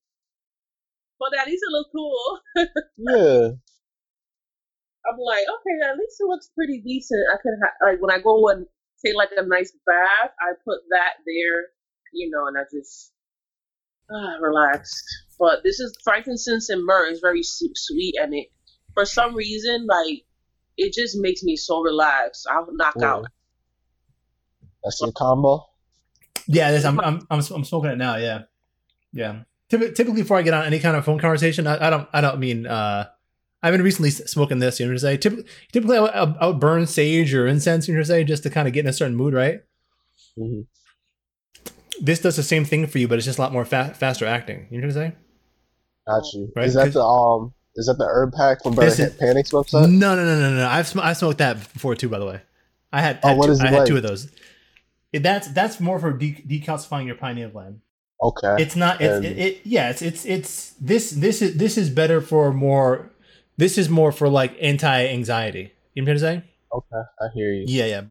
[1.20, 2.40] But that needs to look cool.
[2.98, 3.50] yeah.
[5.10, 7.22] I'm like, okay, at least it looks pretty decent.
[7.34, 8.66] I could ha- like when I go and
[9.04, 11.72] take like a nice bath, I put that there,
[12.14, 13.12] you know, and I just
[14.12, 15.04] ah, relaxed.
[15.40, 18.48] But this is frankincense and myrrh is very sweet, and it
[18.94, 20.24] for some reason like
[20.78, 22.46] it just makes me so relaxed.
[22.50, 23.14] I'll knock yeah.
[23.14, 23.26] out.
[24.84, 25.66] That's your combo.
[26.48, 28.16] Yeah, this, I'm, I'm I'm I'm smoking it now.
[28.16, 28.44] Yeah,
[29.14, 29.42] yeah.
[29.70, 32.40] Typically, before I get on any kind of phone conversation, I, I don't I don't
[32.40, 33.08] mean uh,
[33.62, 34.80] I've been recently smoking this.
[34.80, 35.20] You know what I'm saying?
[35.20, 37.88] Typically, typically I, would, I would burn sage or incense.
[37.88, 38.28] You know what I'm saying?
[38.28, 39.62] Just to kind of get in a certain mood, right?
[40.38, 40.62] Mm-hmm
[42.02, 44.26] this does the same thing for you, but it's just a lot more fa- faster
[44.26, 44.68] acting.
[44.70, 45.16] You know what I'm saying?
[46.08, 46.52] Got you.
[46.56, 46.66] Right?
[46.66, 47.54] Is that the um?
[47.76, 49.90] Is that the herb pack from Brother Panic's website?
[49.90, 50.68] No, no, no, no, no.
[50.68, 52.10] I've sm- I smoked that before too.
[52.10, 52.42] By the way,
[52.92, 53.20] I had.
[53.24, 53.74] Oh, had what two, is I like?
[53.74, 54.32] had two of those.
[55.14, 57.82] That's that's more for de- decalcifying your pineal gland.
[58.22, 58.56] Okay.
[58.60, 59.02] It's not.
[59.02, 59.90] It's, it, it, yeah.
[59.90, 63.12] It's it's it's this this is this is better for more.
[63.58, 65.72] This is more for like anti anxiety.
[65.94, 66.44] You know what I'm saying?
[66.74, 67.66] Okay, I hear you.
[67.68, 68.02] Yeah, yeah.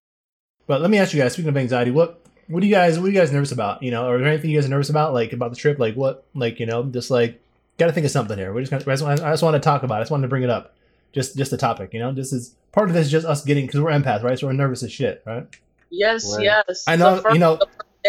[0.66, 1.32] But let me ask you guys.
[1.32, 3.82] Speaking of anxiety, what what do you guys what are you guys nervous about?
[3.82, 5.78] You know, or is there anything you guys are nervous about, like about the trip?
[5.78, 7.40] Like what like, you know, just like
[7.78, 8.52] gotta think of something here.
[8.52, 9.98] We're just gonna I just, want, I just want to talk about it.
[9.98, 10.74] I just wanted to bring it up.
[11.12, 12.12] Just just the topic, you know?
[12.12, 14.38] This is part of this is just us getting because we're empaths, right?
[14.38, 15.46] So we're nervous as shit, right?
[15.90, 16.44] Yes, right.
[16.44, 16.84] yes.
[16.86, 17.58] I know, you know.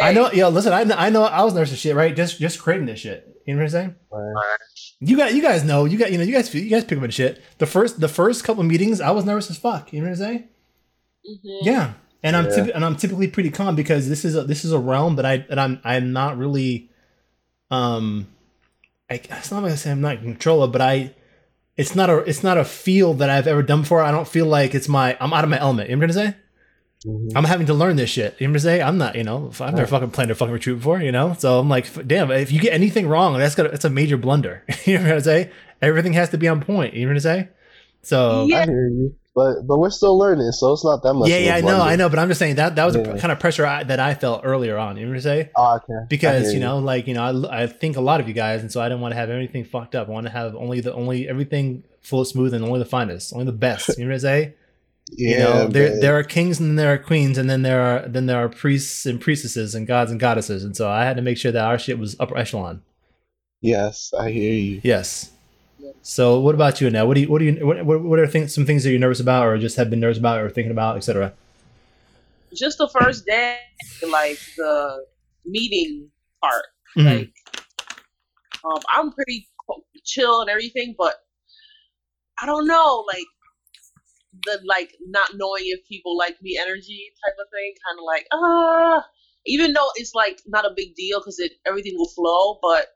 [0.02, 0.32] I know.
[0.32, 0.72] Yeah, listen.
[0.72, 1.24] I, I know.
[1.24, 2.16] I was nervous as shit, right?
[2.16, 3.42] Just just creating this shit.
[3.46, 3.96] You know what I'm saying?
[4.12, 4.58] Right.
[5.00, 5.34] You got.
[5.34, 5.86] You guys know.
[5.86, 6.12] You got.
[6.12, 6.24] You know.
[6.24, 6.54] You guys.
[6.54, 7.42] You guys pick up on shit.
[7.58, 8.00] The first.
[8.00, 9.92] The first couple meetings, I was nervous as fuck.
[9.92, 10.48] You know what I'm saying?
[11.26, 11.68] Mm-hmm.
[11.68, 12.72] Yeah and I'm yeah.
[12.76, 15.38] and I'm typically pretty calm because this is a, this is a realm that I
[15.50, 16.90] that I'm I'm not really
[17.72, 18.28] um
[19.10, 21.14] I, it's not like I say I'm not in control of, but I
[21.78, 24.02] it's not a it's not a field that I've ever done before.
[24.02, 25.90] I don't feel like it's my I'm out of my element.
[25.90, 26.38] You know what I'm gonna say?
[27.06, 27.38] Mm-hmm.
[27.38, 28.36] I'm having to learn this shit.
[28.40, 28.84] You know what I'm saying?
[28.84, 31.34] I'm not, you know, I've never fucking planned a fucking retreat before, you know?
[31.40, 34.66] So I'm like, damn, if you get anything wrong, that's got that's a major blunder.
[34.84, 35.50] you know what I'm saying?
[35.82, 36.94] Everything has to be on point.
[36.94, 37.48] You know what I'm saying?
[38.02, 38.60] So yeah.
[38.60, 39.16] I hear you.
[39.40, 41.30] But but we're still learning, so it's not that much.
[41.30, 42.10] Yeah, yeah, I know, I know.
[42.10, 43.04] But I'm just saying that that was yeah.
[43.04, 44.98] a kind of pressure I, that I felt earlier on.
[44.98, 45.50] You know what I'm saying?
[45.56, 46.06] Oh, okay.
[46.10, 48.70] Because you know, like you know, I, I think a lot of you guys, and
[48.70, 50.10] so I didn't want to have anything fucked up.
[50.10, 53.46] I want to have only the only everything full smooth and only the finest, only
[53.46, 53.98] the best.
[53.98, 54.54] You know what I'm saying?
[55.12, 58.10] Yeah, you know, there there are kings and there are queens, and then there are
[58.10, 61.22] then there are priests and priestesses and gods and goddesses, and so I had to
[61.22, 62.82] make sure that our shit was upper echelon.
[63.62, 64.82] Yes, I hear you.
[64.84, 65.32] Yes.
[66.02, 67.06] So, what about you now?
[67.06, 69.20] What do you what do you what what are things some things that you're nervous
[69.20, 71.34] about, or just have been nervous about, or thinking about, etc.
[72.54, 73.58] Just the first day,
[74.08, 75.06] like the
[75.46, 76.10] meeting
[76.42, 76.66] part.
[76.98, 77.08] Mm-hmm.
[77.08, 77.34] Like,
[78.66, 79.48] um, I'm pretty
[80.04, 81.16] chill and everything, but
[82.42, 83.26] I don't know, like
[84.46, 88.28] the like not knowing if people like me energy type of thing, kind of like
[88.34, 88.98] ah.
[88.98, 89.02] Uh,
[89.46, 92.88] even though it's like not a big deal because it everything will flow, but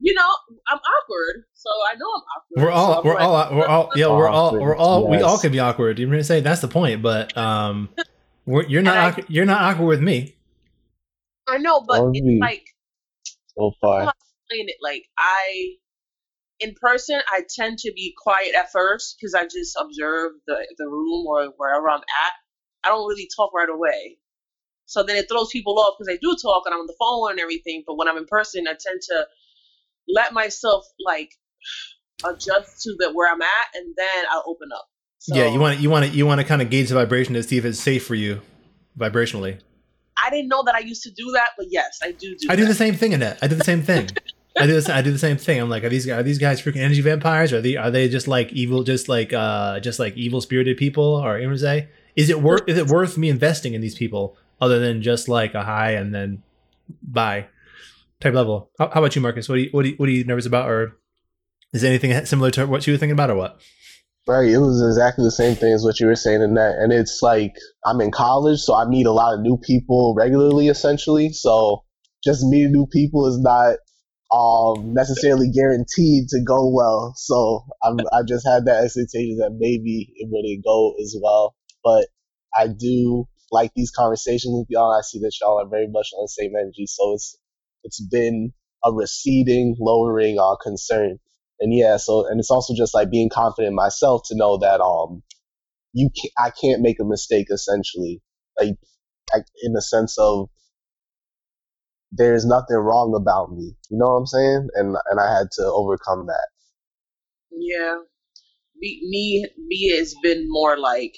[0.00, 0.28] you know,
[0.68, 2.64] I'm awkward, so I know I'm awkward.
[2.64, 5.10] We're all, so we're, like, all we're all, yeah, we're all, we're all, yes.
[5.10, 5.98] we all can be awkward.
[5.98, 7.88] You're gonna say that's the point, but um,
[8.46, 10.36] you're not, I, awkward, you're not awkward with me.
[11.46, 12.64] I know, but it's like
[13.56, 14.02] so far.
[14.02, 15.76] Explain it like I,
[16.60, 20.86] in person, I tend to be quiet at first because I just observe the the
[20.86, 22.32] room or wherever I'm at.
[22.82, 24.18] I don't really talk right away.
[24.86, 27.30] So then it throws people off because I do talk and I'm on the phone
[27.30, 27.84] and everything.
[27.86, 29.26] But when I'm in person, I tend to
[30.08, 31.30] let myself like
[32.24, 34.86] adjust to the where I'm at, and then I'll open up.
[35.18, 37.34] So, yeah, you want you want to you want to kind of gauge the vibration
[37.34, 38.42] to see if it's safe for you
[38.98, 39.60] vibrationally.
[40.22, 42.36] I didn't know that I used to do that, but yes, I do.
[42.36, 42.62] do I that.
[42.62, 43.38] do the same thing in that.
[43.42, 44.08] I do the same thing.
[44.56, 44.88] I do this.
[44.88, 45.60] I do the same thing.
[45.60, 47.52] I'm like, are these are these guys freaking energy vampires?
[47.52, 51.04] Are they are they just like evil, just like uh, just like evil spirited people?
[51.04, 55.28] Or is it worth is it worth me investing in these people other than just
[55.28, 56.42] like a high and then
[57.02, 57.46] bye?
[58.24, 58.70] Type level.
[58.78, 59.48] How, how about you, Marcus?
[59.48, 60.98] What are you, what, are you, what are you nervous about, or
[61.72, 63.60] is anything similar to what you were thinking about, or what?
[64.26, 66.92] Right, it was exactly the same thing as what you were saying in that, and
[66.92, 71.28] it's like I'm in college, so I meet a lot of new people regularly, essentially.
[71.28, 71.84] So
[72.24, 73.76] just meeting new people is not
[74.34, 77.12] um, necessarily guaranteed to go well.
[77.16, 81.54] So I'm, I just had that expectation that maybe it wouldn't go as well.
[81.84, 82.08] But
[82.56, 84.96] I do like these conversations with y'all.
[84.96, 86.86] I see that y'all are very much on the same energy.
[86.86, 87.36] So it's
[87.84, 88.52] it's been
[88.84, 91.18] a receding, lowering uh, concern.
[91.60, 94.80] And yeah, so and it's also just like being confident in myself to know that
[94.82, 95.22] um
[95.94, 98.22] you can, I can't make a mistake essentially,
[98.60, 98.76] like,
[99.34, 100.50] like in the sense of
[102.12, 103.74] there's nothing wrong about me.
[103.90, 104.68] You know what I'm saying?
[104.74, 106.48] And and I had to overcome that.
[107.52, 107.98] Yeah,
[108.76, 111.16] me me me has been more like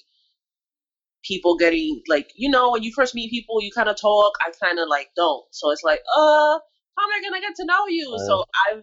[1.27, 4.51] people getting like you know when you first meet people you kind of talk i
[4.63, 5.45] kind of like don't.
[5.51, 6.59] So it's like uh
[6.97, 8.11] how am i gonna get to know you?
[8.13, 8.27] Right.
[8.27, 8.83] so i've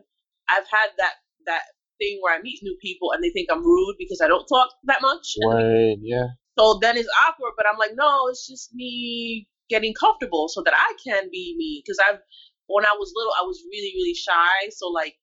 [0.49, 1.13] i've had that
[1.45, 1.63] that
[1.99, 4.69] thing where i meet new people and they think i'm rude because i don't talk
[4.85, 6.27] that much right yeah.
[6.57, 10.73] So then it's awkward but i'm like no it's just me getting comfortable so that
[10.75, 11.81] i can be me.
[11.83, 12.19] Because i've
[12.67, 14.69] when i was little i was really really shy.
[14.71, 15.15] So like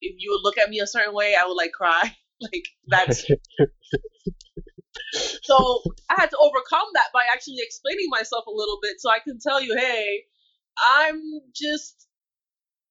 [0.00, 2.02] if you would look at me a certain way i would like cry.
[2.38, 3.24] Like that's
[5.12, 9.18] so I had to overcome that by actually explaining myself a little bit so I
[9.20, 10.24] can tell you, hey,
[10.98, 11.20] I'm
[11.54, 12.06] just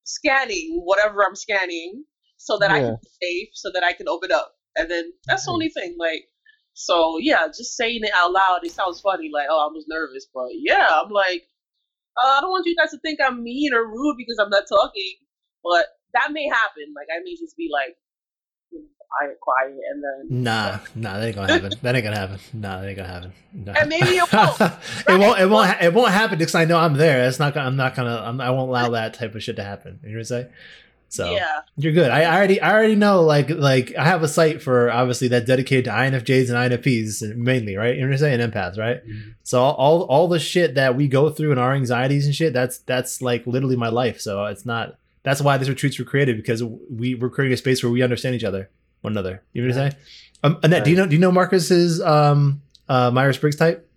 [0.03, 2.05] scanning whatever I'm scanning
[2.37, 2.75] so that yeah.
[2.75, 4.53] I can be safe, so that I can open up.
[4.75, 5.95] And then that's the only thing.
[5.99, 6.25] Like,
[6.73, 10.27] so yeah, just saying it out loud, it sounds funny, like, oh, I was nervous.
[10.33, 11.43] But yeah, I'm like,
[12.21, 14.67] uh, I don't want you guys to think I'm mean or rude because I'm not
[14.69, 15.15] talking.
[15.63, 16.93] But that may happen.
[16.95, 17.95] Like, I may just be like,
[19.15, 21.71] quiet, quiet, and then nah, nah, that ain't gonna happen.
[21.81, 22.39] that ain't gonna happen.
[22.53, 23.33] Nah, that ain't gonna happen.
[23.53, 23.73] Nah.
[23.73, 24.59] And maybe it won't.
[24.59, 24.77] right?
[25.07, 25.39] it won't.
[25.39, 25.81] It won't.
[25.81, 27.27] It won't happen because I know I'm there.
[27.27, 27.53] It's not.
[27.53, 28.21] Gonna, I'm not gonna.
[28.25, 29.99] I'm, I won't allow that type of shit to happen.
[30.03, 30.47] You know what I'm saying?
[31.09, 32.11] So yeah, you're good.
[32.11, 32.59] I, I already.
[32.59, 33.21] I already know.
[33.21, 37.75] Like, like I have a site for obviously that dedicated to INFJs and INFPs mainly,
[37.77, 37.95] right?
[37.95, 38.41] You know what I'm saying?
[38.41, 39.05] And empaths, right?
[39.05, 39.29] Mm-hmm.
[39.43, 42.53] So all all the shit that we go through and our anxieties and shit.
[42.53, 44.19] That's that's like literally my life.
[44.19, 44.97] So it's not.
[45.23, 48.35] That's why these retreats were created because we we're creating a space where we understand
[48.35, 48.69] each other
[49.01, 49.43] one another.
[49.53, 50.01] You know what I'm saying?
[50.43, 50.85] Um, Annette, right.
[50.85, 53.89] do you know do you know Marcus's um uh Myers Briggs type?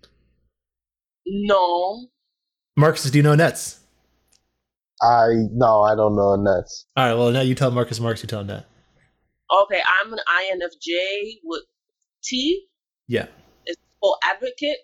[1.27, 2.07] No.
[2.77, 3.81] Marcus, do you know Annette's?
[5.03, 6.87] I no, I don't know Annette's.
[6.97, 8.67] All right, well now you tell Marcus, Marcus, you tell Annette.
[9.63, 11.63] Okay, I'm an INFJ with
[12.23, 12.67] T.
[13.07, 13.27] Yeah.
[13.67, 14.79] It's for advocate.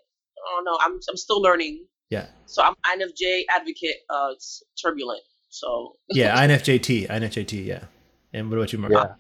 [0.46, 1.87] Oh no, I'm I'm still learning.
[2.11, 2.27] Yeah.
[2.46, 3.96] So I'm INFJ advocate.
[4.09, 5.22] Uh, it's turbulent.
[5.48, 5.92] So.
[6.11, 7.64] yeah, INFJT, INFJT.
[7.64, 7.85] Yeah.
[8.33, 8.98] And what about you, Marcus?
[9.00, 9.14] Yeah.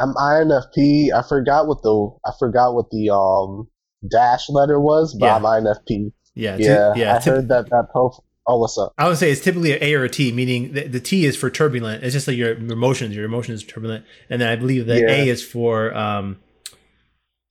[0.00, 1.12] I'm INFP.
[1.12, 3.68] I forgot what the I forgot what the um
[4.08, 5.36] dash letter was, but yeah.
[5.36, 6.12] I'm INFP.
[6.34, 7.16] Yeah, yeah, yeah.
[7.16, 8.24] I heard that that profile.
[8.46, 8.94] Oh, what's up?
[8.96, 11.36] I would say it's typically an A or a T, meaning the, the T is
[11.36, 12.02] for turbulent.
[12.02, 13.14] It's just like your emotions.
[13.14, 15.10] Your emotions turbulent, and then I believe the yeah.
[15.10, 16.38] A is for um,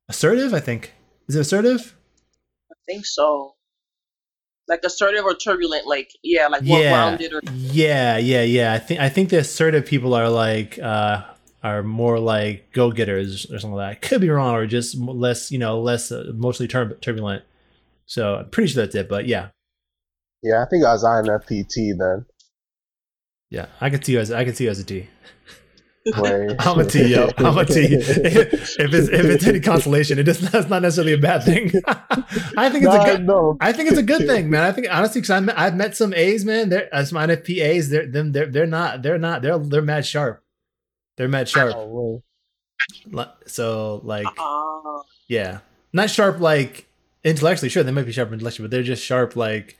[0.09, 0.53] assertive.
[0.53, 0.93] I think
[1.27, 1.95] is it assertive?
[2.71, 3.55] I think so.
[4.67, 6.91] Like assertive or turbulent, like yeah, like yeah.
[6.91, 8.73] rounded or yeah, yeah, yeah.
[8.73, 11.23] I think I think the assertive people are like uh
[11.67, 14.07] are more like go getters or something like that.
[14.07, 17.43] Could be wrong, or just less, you know, less uh, mostly tur- turbulent.
[18.05, 19.09] So I'm pretty sure that's it.
[19.09, 19.49] But yeah,
[20.43, 22.25] yeah, I think I was INFPT then.
[23.49, 25.07] Yeah, I could see you as I could see you as a T.
[26.15, 27.29] I'm a T, yo.
[27.37, 27.81] I'm a T.
[27.91, 28.13] if
[28.53, 31.71] it's if it's any consolation, it is that's not necessarily a bad thing.
[31.87, 33.25] I think it's no, a good.
[33.25, 33.57] No.
[33.59, 34.63] I think it's a good thing, man.
[34.63, 36.69] I think honestly, because I've, met some A's, man.
[36.69, 37.89] They're uh, some INFPAs.
[37.89, 38.31] They're them.
[38.31, 39.01] They're they're not.
[39.01, 39.41] They're not.
[39.41, 40.43] They're they're mad sharp.
[41.17, 41.73] They're mad sharp.
[41.75, 42.23] Oh,
[43.45, 45.59] so like, uh, yeah,
[45.93, 46.87] not sharp like
[47.23, 47.69] intellectually.
[47.69, 49.77] Sure, they might be sharp intellectually, but they're just sharp like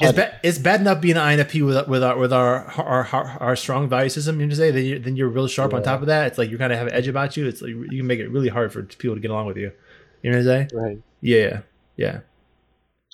[0.00, 3.36] it's, ba- it's bad enough being an INFP with with our with our our, our,
[3.40, 4.40] our strong value system.
[4.40, 5.78] You know, say then you're, then you're real sharp yeah.
[5.78, 6.28] on top of that.
[6.28, 7.46] It's like you kind of have an edge about you.
[7.46, 9.70] It's like you can make it really hard for people to get along with you.
[10.22, 10.70] You know what I'm saying?
[10.72, 10.98] Right.
[11.20, 11.60] Yeah.
[11.96, 12.20] Yeah.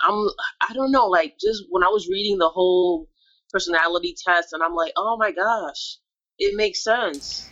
[0.09, 0.29] I'm.
[0.69, 1.07] I don't know.
[1.09, 3.09] Like just when I was reading the whole
[3.53, 5.99] personality test, and I'm like, oh my gosh,
[6.39, 7.49] it makes sense.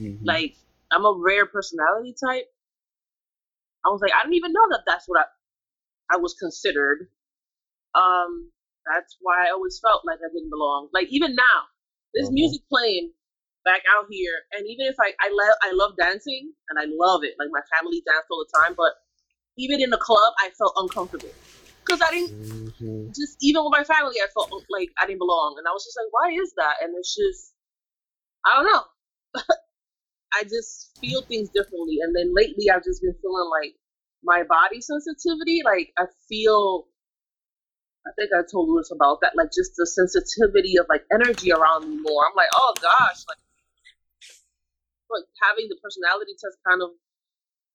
[0.00, 0.24] Mm-hmm.
[0.24, 0.56] Like
[0.92, 2.46] I'm a rare personality type.
[3.84, 7.08] I was like, I didn't even know that that's what I I was considered.
[7.94, 8.50] Um,
[8.86, 10.88] that's why I always felt like I didn't belong.
[10.92, 11.58] Like even now,
[12.14, 12.46] there's mm-hmm.
[12.46, 13.12] music playing
[13.64, 17.24] back out here, and even if I I love I love dancing and I love
[17.24, 18.94] it, like my family danced all the time, but
[19.58, 21.32] even in the club, I felt uncomfortable
[21.84, 23.08] because I didn't mm-hmm.
[23.10, 25.98] just even with my family, I felt like I didn't belong, and I was just
[25.98, 26.82] like, why is that?
[26.82, 27.55] And it's just
[28.46, 28.82] I don't know.
[30.34, 33.74] I just feel things differently, and then lately I've just been feeling like
[34.22, 36.86] my body sensitivity, like I feel
[38.06, 41.90] I think I told Lewis about that, like just the sensitivity of like energy around
[41.90, 42.22] me more.
[42.26, 43.42] I'm like, oh gosh, like,
[45.10, 46.90] but having the personality test kind of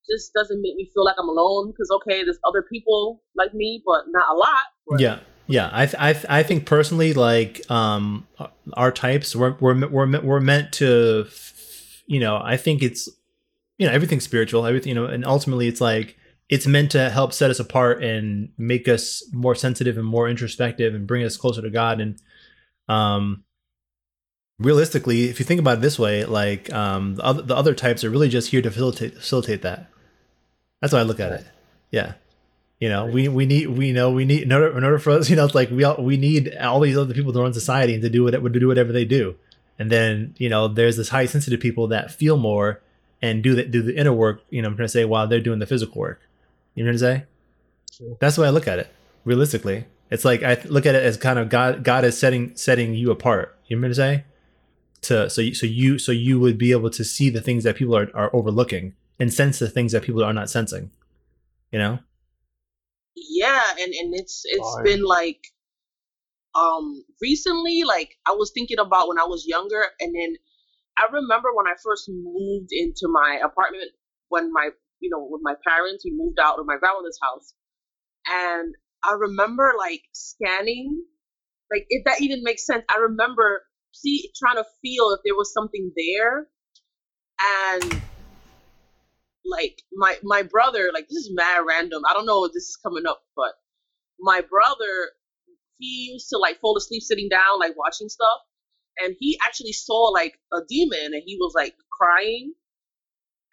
[0.10, 3.84] just doesn't make me feel like I'm alone because okay, there's other people like me,
[3.86, 4.66] but not a lot.
[4.88, 5.00] But.
[5.00, 5.70] Yeah, yeah.
[5.72, 8.28] I th- I th- I think personally, like um,
[8.74, 11.28] our types, we're we're we're, we're meant to,
[12.08, 13.10] you know, I think it's,
[13.78, 16.18] you know, everything's spiritual, everything, you know, and ultimately it's like
[16.50, 20.94] it's meant to help set us apart and make us more sensitive and more introspective
[20.94, 22.02] and bring us closer to God.
[22.02, 22.22] And
[22.90, 23.46] um,
[24.60, 28.04] realistically, if you think about it this way, like um, the other, the other types
[28.04, 29.90] are really just here to facilitate facilitate that.
[30.82, 31.46] That's how I look at it.
[31.90, 32.14] Yeah.
[32.82, 35.30] You know, we, we need we know we need in order, in order for us,
[35.30, 37.94] you know, it's like we all we need all these other people to run society
[37.94, 39.36] and to do whatever to do whatever they do.
[39.78, 42.82] And then, you know, there's this high sensitive people that feel more
[43.22, 45.40] and do the do the inner work, you know, I'm trying to say while they're
[45.40, 46.22] doing the physical work.
[46.74, 47.24] You know what I'm saying?
[47.92, 48.18] Sure.
[48.20, 48.92] That's the way I look at it.
[49.26, 51.84] Realistically, it's like I look at it as kind of God.
[51.84, 53.56] God is setting setting you apart.
[53.68, 54.24] You know what I'm saying?
[55.02, 57.76] To so you, so you so you would be able to see the things that
[57.76, 60.90] people are are overlooking and sense the things that people are not sensing.
[61.72, 62.00] You know?
[63.16, 65.40] Yeah, and and it's it's has been like
[66.56, 70.36] um recently like I was thinking about when I was younger and then
[70.98, 73.92] I remember when I first moved into my apartment
[74.28, 74.70] when my
[75.02, 76.06] you know, with my parents.
[76.06, 77.54] We moved out of my grandmother's house.
[78.28, 81.04] And I remember like scanning,
[81.72, 82.84] like if that even makes sense.
[82.90, 86.48] I remember see trying to feel if there was something there.
[87.44, 88.02] And
[89.46, 92.04] like my my brother, like this is mad random.
[92.10, 93.54] I don't know if this is coming up, but
[94.20, 95.12] my brother
[95.80, 98.40] he used to like fall asleep sitting down, like watching stuff.
[99.00, 102.54] And he actually saw like a demon and he was like crying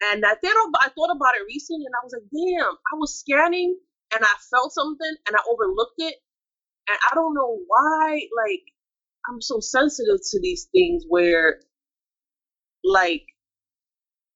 [0.01, 3.19] and I thought I thought about it recently, and I was like, damn, I was
[3.19, 3.77] scanning
[4.13, 6.15] and I felt something and I overlooked it,
[6.89, 8.21] and I don't know why.
[8.37, 8.63] Like
[9.29, 11.59] I'm so sensitive to these things where,
[12.83, 13.23] like,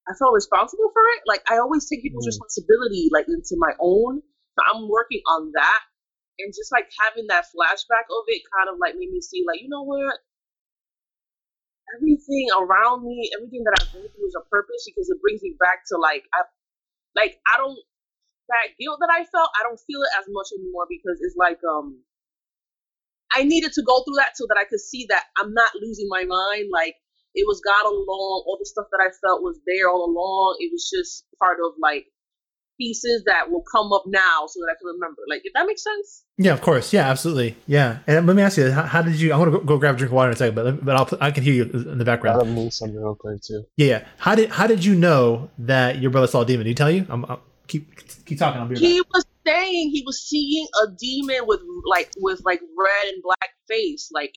[0.08, 1.24] I felt responsible for it.
[1.26, 2.36] Like I always take people's mm.
[2.36, 4.22] responsibility like into my own.
[4.56, 5.82] So I'm working on that,
[6.40, 9.62] and just like having that flashback of it, kind of like made me see, like,
[9.62, 10.20] you know what?
[11.96, 15.56] everything around me, everything that I've been through is a purpose because it brings me
[15.60, 16.48] back to like I
[17.16, 17.78] like I don't
[18.50, 21.60] that guilt that I felt, I don't feel it as much anymore because it's like
[21.64, 22.02] um
[23.34, 26.08] I needed to go through that so that I could see that I'm not losing
[26.10, 26.70] my mind.
[26.72, 26.96] Like
[27.36, 30.58] it was God all along, all the stuff that I felt was there all along.
[30.60, 32.06] It was just part of like
[32.80, 35.22] pieces that will come up now so that I can remember.
[35.30, 36.24] Like, if that makes sense.
[36.38, 36.92] Yeah, of course.
[36.92, 37.56] Yeah, absolutely.
[37.68, 38.00] Yeah.
[38.08, 39.32] And let me ask you, how, how did you?
[39.34, 40.96] I want to go, go, grab a drink of water in a second, but but
[40.96, 42.40] I'll I can hear you in the background.
[42.40, 43.64] I'll move something real quick too.
[43.78, 44.08] Yeah, yeah.
[44.18, 46.66] How did how did you know that your brother saw a demon?
[46.66, 47.06] Did he tell you?
[47.10, 48.62] I'm, I'm, keep keep talking.
[48.62, 49.14] I'll be right he back.
[49.14, 54.10] was saying he was seeing a demon with like with like red and black face,
[54.12, 54.36] like,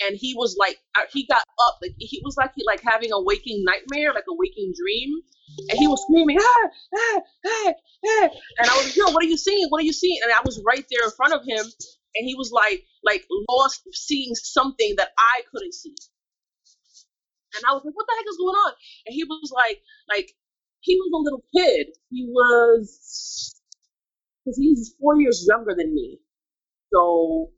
[0.00, 0.78] and he was like
[1.12, 4.34] he got up, like he was like he, like having a waking nightmare, like a
[4.34, 5.20] waking dream,
[5.68, 7.72] and he was screaming, ah, ah, ah,
[8.06, 8.28] ah.
[8.58, 9.66] and I was, like, yo, what are you seeing?
[9.68, 10.18] What are you seeing?
[10.22, 13.82] And I was right there in front of him, and he was like like lost
[13.92, 15.94] seeing something that I couldn't see.
[17.56, 18.72] And I was like, what the heck is going on?
[19.06, 20.30] And he was like, like,
[20.80, 21.88] he was a little kid.
[22.10, 23.60] He was,
[24.44, 26.20] because he's four years younger than me.
[26.94, 27.50] So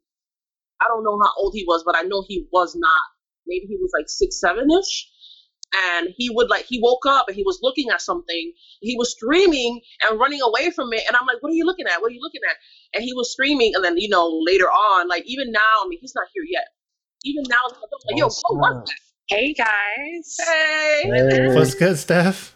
[0.82, 3.06] I don't know how old he was, but I know he was not.
[3.46, 5.08] Maybe he was like six, seven ish.
[5.74, 8.52] And he would like, he woke up and he was looking at something.
[8.82, 11.02] He was screaming and running away from it.
[11.08, 12.02] And I'm like, what are you looking at?
[12.02, 12.56] What are you looking at?
[12.94, 13.72] And he was screaming.
[13.76, 16.66] And then, you know, later on, like even now, I mean, he's not here yet.
[17.24, 18.96] Even now, I'm like, yo, what was that?
[19.28, 20.36] Hey guys.
[20.40, 21.02] Hey.
[21.04, 21.48] hey.
[21.54, 22.54] What's good, Steph?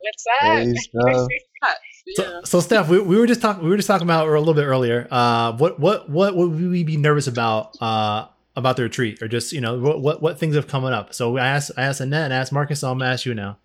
[0.00, 0.66] What's up?
[0.66, 1.76] Hey, Steph.
[2.16, 3.64] So, so Steph, we, we were just talking.
[3.64, 5.08] We were just talking about a little bit earlier.
[5.10, 7.80] Uh, what what what would we be nervous about?
[7.80, 11.14] Uh, about the retreat, or just you know what what, what things have coming up?
[11.14, 12.80] So I asked I asked Annette and I asked Marcus.
[12.80, 13.58] So I'm gonna ask you now.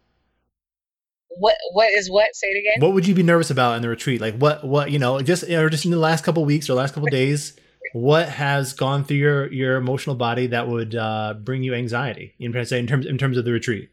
[1.38, 2.36] What what is what?
[2.36, 2.82] Say it again.
[2.82, 4.19] What would you be nervous about in the retreat?
[4.19, 6.93] Like what what you know just or just in the last couple weeks or last
[6.93, 7.56] couple days
[7.93, 12.34] what has gone through your your emotional body that would uh, bring you anxiety?
[12.63, 13.89] Say in terms in terms of the retreat.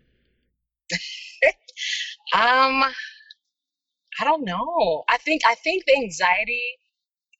[2.34, 2.84] um,
[4.20, 5.04] I don't know.
[5.08, 6.62] I think I think the anxiety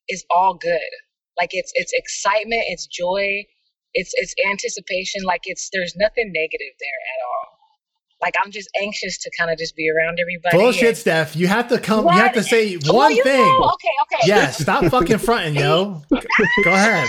[0.09, 0.89] is all good.
[1.37, 3.43] Like it's it's excitement, it's joy,
[3.93, 5.23] it's it's anticipation.
[5.23, 7.57] Like it's there's nothing negative there at all.
[8.21, 10.57] Like I'm just anxious to kind of just be around everybody.
[10.57, 10.97] Bullshit, and...
[10.97, 11.35] Steph.
[11.35, 12.05] You have to come.
[12.05, 12.15] What?
[12.15, 13.45] You have to say one thing.
[13.45, 13.71] Know.
[13.73, 14.27] Okay, okay.
[14.27, 16.01] Yeah, stop fucking fronting, yo.
[16.63, 17.07] Go ahead.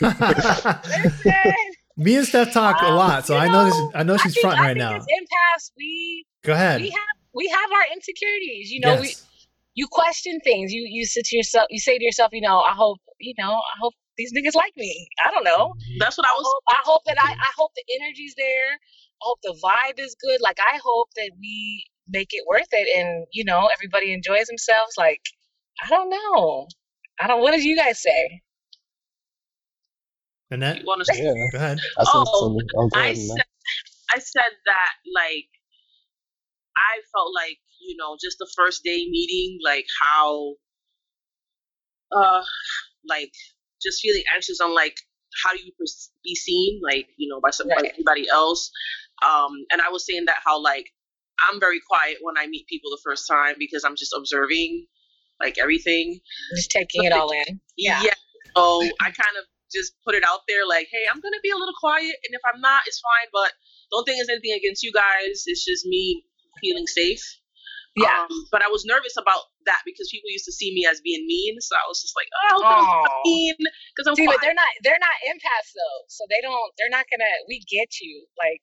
[1.96, 3.76] Me and Steph talk um, a lot, so I know, this.
[3.94, 4.94] I know she's I fronting right now.
[4.94, 6.80] Impasse, we go ahead.
[6.80, 8.70] We have we have our insecurities.
[8.70, 9.00] You know, yes.
[9.00, 9.14] we
[9.74, 10.72] you question things.
[10.72, 11.66] You you sit to yourself.
[11.70, 14.72] You say to yourself, you know, I hope you know, I hope these niggas like
[14.76, 15.08] me.
[15.24, 15.74] I don't know.
[15.98, 16.46] That's what I was.
[16.46, 18.78] I hope, I hope that I I hope the energy's there
[19.20, 20.40] I hope the vibe is good.
[20.40, 24.94] Like I hope that we make it worth it and you know everybody enjoys themselves.
[24.96, 25.20] Like
[25.84, 26.66] I don't know.
[27.20, 27.40] I don't.
[27.42, 28.42] What did you guys say?
[30.50, 31.22] Annette, you want to?
[31.22, 31.78] Yeah, go ahead.
[31.98, 32.60] I oh,
[32.94, 33.44] I said,
[34.10, 35.48] I said that like
[36.80, 40.54] I felt like you know just the first day meeting, like how,
[42.16, 42.42] uh,
[43.08, 43.32] like
[43.82, 44.96] just feeling anxious on like
[45.44, 45.72] how do you
[46.24, 47.92] be seen, like you know by somebody right.
[47.92, 48.70] everybody else,
[49.24, 50.86] um, and I was saying that how like
[51.48, 54.86] I'm very quiet when I meet people the first time because I'm just observing
[55.40, 56.20] like everything.
[56.54, 57.60] Just taking it all in.
[57.76, 58.02] Yeah.
[58.02, 58.14] yeah.
[58.56, 61.56] So I kind of just put it out there like, hey, I'm gonna be a
[61.56, 63.28] little quiet and if I'm not, it's fine.
[63.32, 63.52] But
[63.90, 65.44] don't think it's anything against you guys.
[65.46, 66.24] It's just me
[66.60, 67.22] feeling safe.
[67.96, 68.22] Yeah.
[68.22, 71.26] Um, but I was nervous about that because people used to see me as being
[71.26, 73.58] mean, so I was just like, oh, I'm mean
[73.90, 74.14] because I'm.
[74.14, 74.38] See, quiet.
[74.38, 77.34] but they're not they're not empaths though, so they don't they're not gonna.
[77.50, 78.62] We get you, like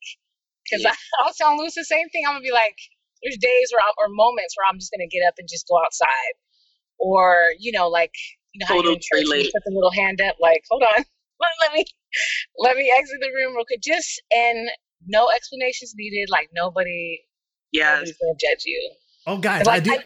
[0.63, 0.95] because yeah.
[1.23, 2.23] I'll tell Luce the same thing.
[2.27, 2.75] I'm gonna be like,
[3.23, 5.75] there's days where I, or moments where I'm just gonna get up and just go
[5.79, 6.35] outside,
[6.99, 8.15] or you know, like
[8.53, 11.03] you know how you in church you put the little hand up, like hold on,
[11.43, 11.85] let, let me
[12.59, 14.69] let me exit the room real quick, just and
[15.05, 16.29] no explanations needed.
[16.29, 17.21] Like nobody,
[17.71, 18.91] yeah, nobody's gonna judge you.
[19.25, 19.91] Oh, guys, like, I do.
[19.91, 20.03] I,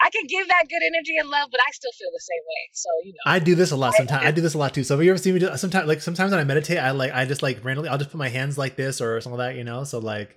[0.00, 2.70] I can give that good energy and love, but I still feel the same way.
[2.72, 3.94] So you know, I do this a lot.
[3.94, 4.84] Sometimes I, I do this a lot too.
[4.84, 5.56] So if you ever see me do?
[5.56, 8.18] Sometimes, like sometimes when I meditate, I like I just like randomly, I'll just put
[8.18, 9.58] my hands like this or something like that.
[9.58, 10.36] You know, so like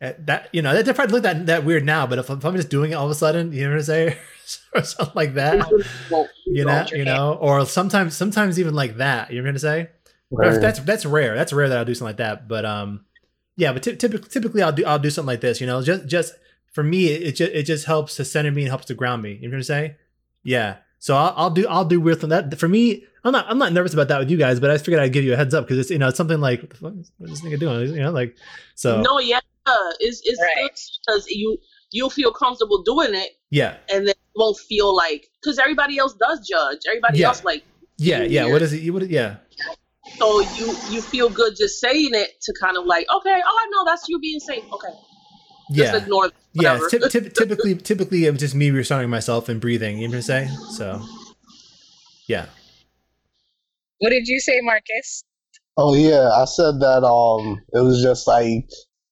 [0.00, 0.48] eh, that.
[0.52, 2.92] You know, that probably look that that weird now, but if, if I'm just doing
[2.92, 4.16] it all of a sudden, you know what I'm saying,
[4.74, 5.68] or something like that.
[6.46, 9.30] you know, you know, or sometimes sometimes even like that.
[9.30, 9.90] You know what I'm say?
[10.30, 10.60] Right.
[10.60, 11.34] That's that's rare.
[11.34, 12.48] That's rare that I'll do something like that.
[12.48, 13.04] But um,
[13.58, 13.72] yeah.
[13.72, 15.60] But t- typically, typically I'll do I'll do something like this.
[15.60, 16.34] You know, just just
[16.72, 19.34] for me, it just it just helps to center me and helps to ground me.
[19.34, 19.94] You know what I'm saying?
[20.42, 20.76] Yeah.
[20.98, 23.04] So I'll, I'll do I'll do weird thing that for me.
[23.24, 25.24] I'm not I'm not nervous about that with you guys, but I figured I'd give
[25.24, 27.12] you a heads up because it's you know it's something like what the fuck is,
[27.18, 27.94] what is this nigga doing?
[27.94, 28.36] You know, like
[28.74, 29.02] so.
[29.02, 29.40] No, yeah,
[30.00, 30.70] it's it's right.
[31.06, 31.58] because you
[31.90, 33.38] you'll feel comfortable doing it.
[33.50, 33.76] Yeah.
[33.92, 36.80] And then you won't feel like because everybody else does judge.
[36.88, 37.28] Everybody yeah.
[37.28, 37.64] else like.
[37.96, 38.50] Yeah, yeah.
[38.50, 38.82] What is it?
[38.82, 39.36] You would yeah.
[40.18, 43.66] So you you feel good just saying it to kind of like okay, oh I
[43.70, 44.64] know that's you being safe.
[44.72, 44.94] Okay,
[45.70, 45.92] yeah.
[45.92, 46.30] Just ignore
[46.60, 49.98] yeah, t- t- typically, typically, it's just me restoring myself and breathing.
[49.98, 50.48] You know what I'm saying?
[50.72, 51.00] So,
[52.26, 52.46] yeah.
[53.98, 55.24] What did you say, Marcus?
[55.76, 57.04] Oh yeah, I said that.
[57.04, 58.68] Um, it was just like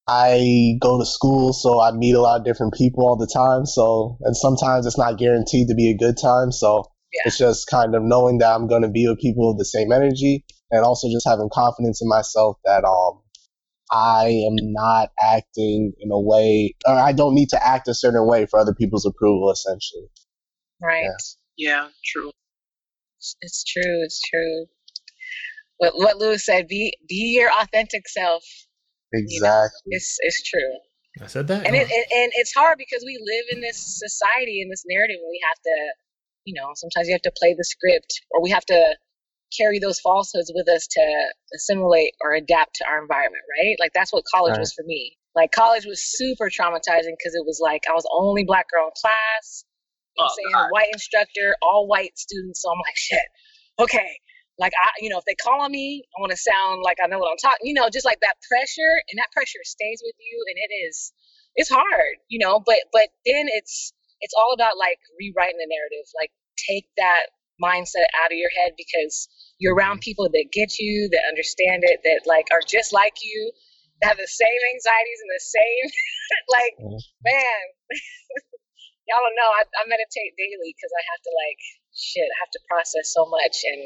[0.08, 3.66] I go to school, so I meet a lot of different people all the time.
[3.66, 6.50] So, and sometimes it's not guaranteed to be a good time.
[6.50, 7.22] So yeah.
[7.26, 9.92] it's just kind of knowing that I'm going to be with people of the same
[9.92, 13.22] energy, and also just having confidence in myself that um
[13.90, 18.26] I am not acting in a way, or I don't need to act a certain
[18.26, 20.08] way for other people's approval, essentially.
[20.82, 21.04] Right.
[21.56, 22.32] Yeah, yeah true.
[23.40, 24.02] It's true.
[24.04, 24.66] It's true.
[25.78, 28.42] What what Lewis said: be be your authentic self.
[29.12, 29.36] Exactly.
[29.40, 30.72] You know, it's it's true.
[31.22, 31.78] I said that, and oh.
[31.78, 35.40] it, and it's hard because we live in this society in this narrative, and we
[35.48, 35.76] have to,
[36.44, 38.96] you know, sometimes you have to play the script, or we have to
[39.56, 41.02] carry those falsehoods with us to
[41.54, 43.76] assimilate or adapt to our environment, right?
[43.78, 44.60] Like that's what college right.
[44.60, 45.16] was for me.
[45.34, 48.86] Like college was super traumatizing because it was like I was the only black girl
[48.86, 49.64] in class.
[50.16, 50.68] You know oh, saying God.
[50.72, 52.62] white instructor, all white students.
[52.62, 53.28] So I'm like, shit.
[53.78, 54.16] Okay,
[54.58, 57.06] like I, you know, if they call on me, I want to sound like I
[57.06, 57.68] know what I'm talking.
[57.68, 61.12] You know, just like that pressure, and that pressure stays with you, and it is,
[61.54, 62.60] it's hard, you know.
[62.64, 63.92] But but then it's
[64.24, 66.08] it's all about like rewriting the narrative.
[66.16, 69.28] Like take that mindset out of your head because
[69.58, 70.08] you're around mm-hmm.
[70.08, 73.52] people that get you, that understand it, that like are just like you,
[74.00, 75.86] that have the same anxieties and the same
[76.56, 77.00] like mm-hmm.
[77.24, 77.60] man.
[79.06, 79.50] y'all don't know.
[79.54, 81.60] I, I meditate daily because I have to like
[81.94, 82.26] shit.
[82.26, 83.82] I have to process so much, and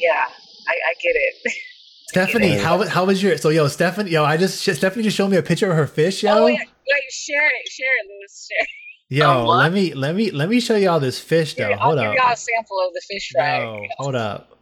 [0.00, 0.26] yeah,
[0.66, 1.34] I, I get it.
[2.08, 5.36] Stephanie, how how was your so yo Stephanie yo I just Stephanie just showed me
[5.36, 6.32] a picture of her fish yo.
[6.32, 8.64] Oh yeah, wait, share it, share it, Lewis, share.
[8.64, 8.70] It.
[9.10, 11.68] Yo, let me let me let me show y'all this fish though.
[11.68, 12.14] Here, hold I'll up.
[12.14, 13.58] give y'all a sample of the fish fry.
[13.60, 14.58] No, hold up.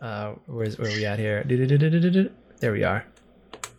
[0.00, 1.42] Uh, where's where are we at here?
[2.60, 3.06] There we are.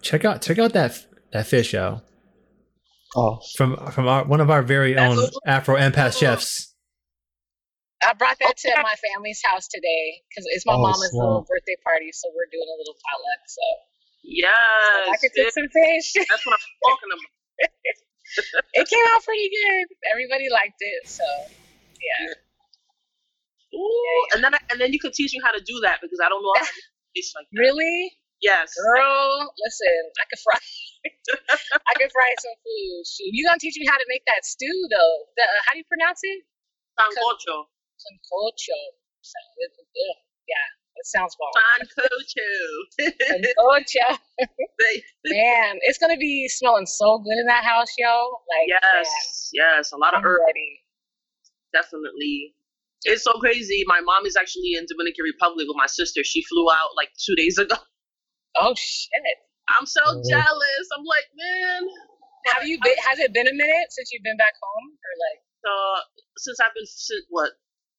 [0.01, 2.01] Check out check out that that fish, yo.
[3.16, 6.74] Oh, from from our one of our very own Afro empath chefs.
[8.01, 11.76] I brought that to my family's house today because it's my oh, mama's little birthday
[11.84, 13.41] party, so we're doing a little potluck.
[13.45, 13.62] So
[14.24, 14.53] yes,
[15.05, 16.14] so I could cook some fish.
[16.16, 17.99] That's what I'm talking about.
[18.74, 19.86] it came out pretty good.
[20.12, 21.26] Everybody liked it, so
[22.00, 22.34] yeah.
[23.76, 26.02] Ooh, yeah, and then I, and then you could teach me how to do that
[26.02, 26.74] because I don't know how to
[27.16, 27.60] fish like that.
[27.60, 28.18] Really?
[28.42, 28.74] Yes.
[28.74, 30.58] Girl, listen, I could fry.
[31.90, 33.04] I could fry some food.
[33.06, 35.16] Shoot, you gonna teach me how to make that stew though?
[35.38, 36.40] The, uh, how do you pronounce it?
[36.98, 37.68] Sancocho.
[38.00, 38.80] Sancocho.
[40.48, 40.66] Yeah,
[41.00, 41.56] it sounds bomb.
[41.56, 42.52] Sancocho.
[43.00, 44.20] Sancocho.
[45.26, 48.12] man, it's gonna be smelling so good in that house, yo.
[48.52, 49.78] Like yes, man.
[49.78, 50.41] yes, a lot of herb.
[51.72, 52.56] Definitely.
[53.06, 53.84] It's so crazy.
[53.88, 56.22] My mom is actually in Dominican Republic with my sister.
[56.24, 57.76] She flew out like two days ago.
[58.60, 59.38] Oh shit!
[59.70, 60.24] I'm so oh.
[60.28, 60.86] jealous.
[60.97, 61.82] I'm like, man.
[62.52, 62.97] Have you been?
[63.08, 65.39] Has it been a minute since you've been back home, or like?
[65.64, 66.02] Uh,
[66.36, 67.52] since I've been since what?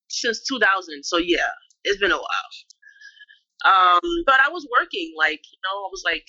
[0.09, 1.05] Since 2000.
[1.05, 2.51] So yeah, it's been a while.
[3.65, 6.27] Um, but I was working, like you know, I was like,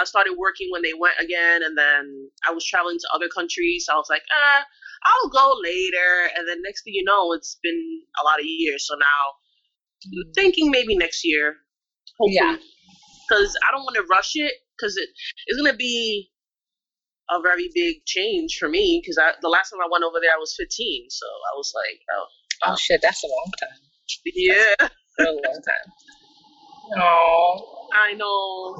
[0.00, 3.86] I, started working when they went again, and then I was traveling to other countries.
[3.86, 4.64] So I was like, ah,
[5.04, 6.30] I'll go later.
[6.36, 8.86] And then next thing you know, it's been a lot of years.
[8.86, 9.06] So now,
[10.06, 10.34] mm.
[10.34, 11.56] thinking maybe next year,
[12.18, 12.36] hopefully.
[12.36, 12.56] Yeah.
[13.28, 15.08] Because I don't want to rush it, because it,
[15.46, 16.30] it's gonna be
[17.30, 19.00] a very big change for me.
[19.00, 21.06] Because the last time I went over there, I was 15.
[21.08, 22.26] So I was like, oh,
[22.66, 23.78] oh shit, that's a long time.
[24.26, 24.88] Yeah,
[25.20, 25.88] a long time.
[26.96, 28.78] Oh, I know.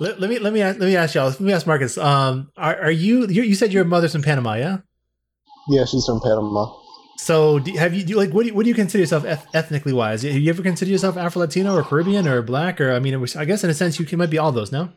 [0.00, 1.28] Let, let, me let me ask, let me ask y'all.
[1.28, 1.98] Let me ask Marcus.
[1.98, 4.54] Um, are, are you, you you said your mother's from Panama?
[4.54, 4.78] Yeah.
[5.68, 6.72] Yeah, she's from Panama.
[7.18, 9.48] So, do, have you do, like what do you, what do you consider yourself eth-
[9.52, 10.22] ethnically wise?
[10.22, 13.34] Have you ever considered yourself Afro Latino or Caribbean or Black or I mean, was,
[13.34, 14.70] I guess in a sense you can might be all those.
[14.70, 14.90] No.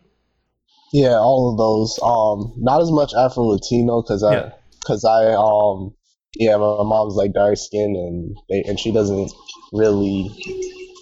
[0.93, 1.99] Yeah, all of those.
[2.03, 5.09] Um, not as much Afro Latino because I because yeah.
[5.09, 5.95] I um
[6.35, 9.31] yeah my mom's like dark skin and they, and she doesn't
[9.73, 10.29] really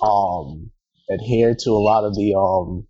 [0.01, 0.71] um
[1.09, 2.87] adhere to a lot of the um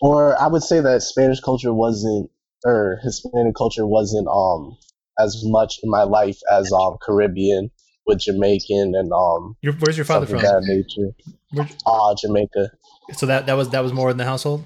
[0.00, 2.30] or I would say that Spanish culture wasn't
[2.64, 4.76] or Hispanic culture wasn't um
[5.18, 7.70] as much in my life as um Caribbean
[8.06, 9.56] with Jamaican and um.
[9.62, 10.40] Your, where's your father from?
[10.40, 11.66] That nature.
[11.86, 12.70] Ah, uh, Jamaica.
[13.12, 14.64] So that that was that was more in the household.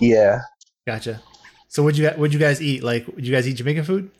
[0.00, 0.40] Yeah.
[0.86, 1.20] Gotcha.
[1.68, 2.82] So would you would you guys eat?
[2.82, 4.10] Like, would you guys eat Jamaican food?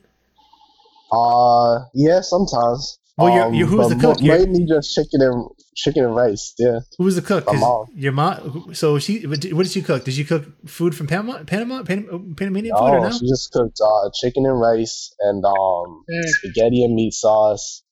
[1.11, 2.99] Uh, yeah, sometimes.
[3.19, 4.23] Well, you're, you're, who's um, the cook?
[4.23, 6.55] Mainly just chicken and chicken and rice.
[6.57, 6.81] Yeah.
[6.99, 7.47] Who's the cook?
[7.47, 7.87] My mom.
[7.95, 8.75] Your mom.
[8.75, 9.27] So she.
[9.27, 10.05] What did she cook?
[10.05, 11.43] Did she cook food from Panama?
[11.43, 11.83] Panama?
[11.83, 13.11] Panama Panamanian food or no?
[13.11, 16.25] She just cooked uh, chicken and rice and um mm.
[16.27, 17.83] spaghetti and meat sauce,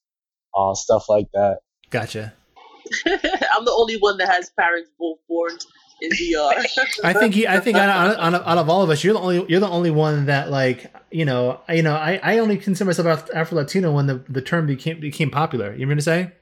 [0.57, 1.59] uh, stuff like that.
[1.91, 2.35] Gotcha.
[3.07, 5.59] I'm the only one that has parents both born
[6.01, 6.65] in DR.
[7.05, 7.89] I think he, I think out,
[8.19, 10.93] out, out, of all of us, you're the only you're the only one that like
[11.11, 14.67] you know you know I, I only consider myself Afro Latino when the, the term
[14.67, 15.73] became became popular.
[15.73, 16.33] You know what I'm say?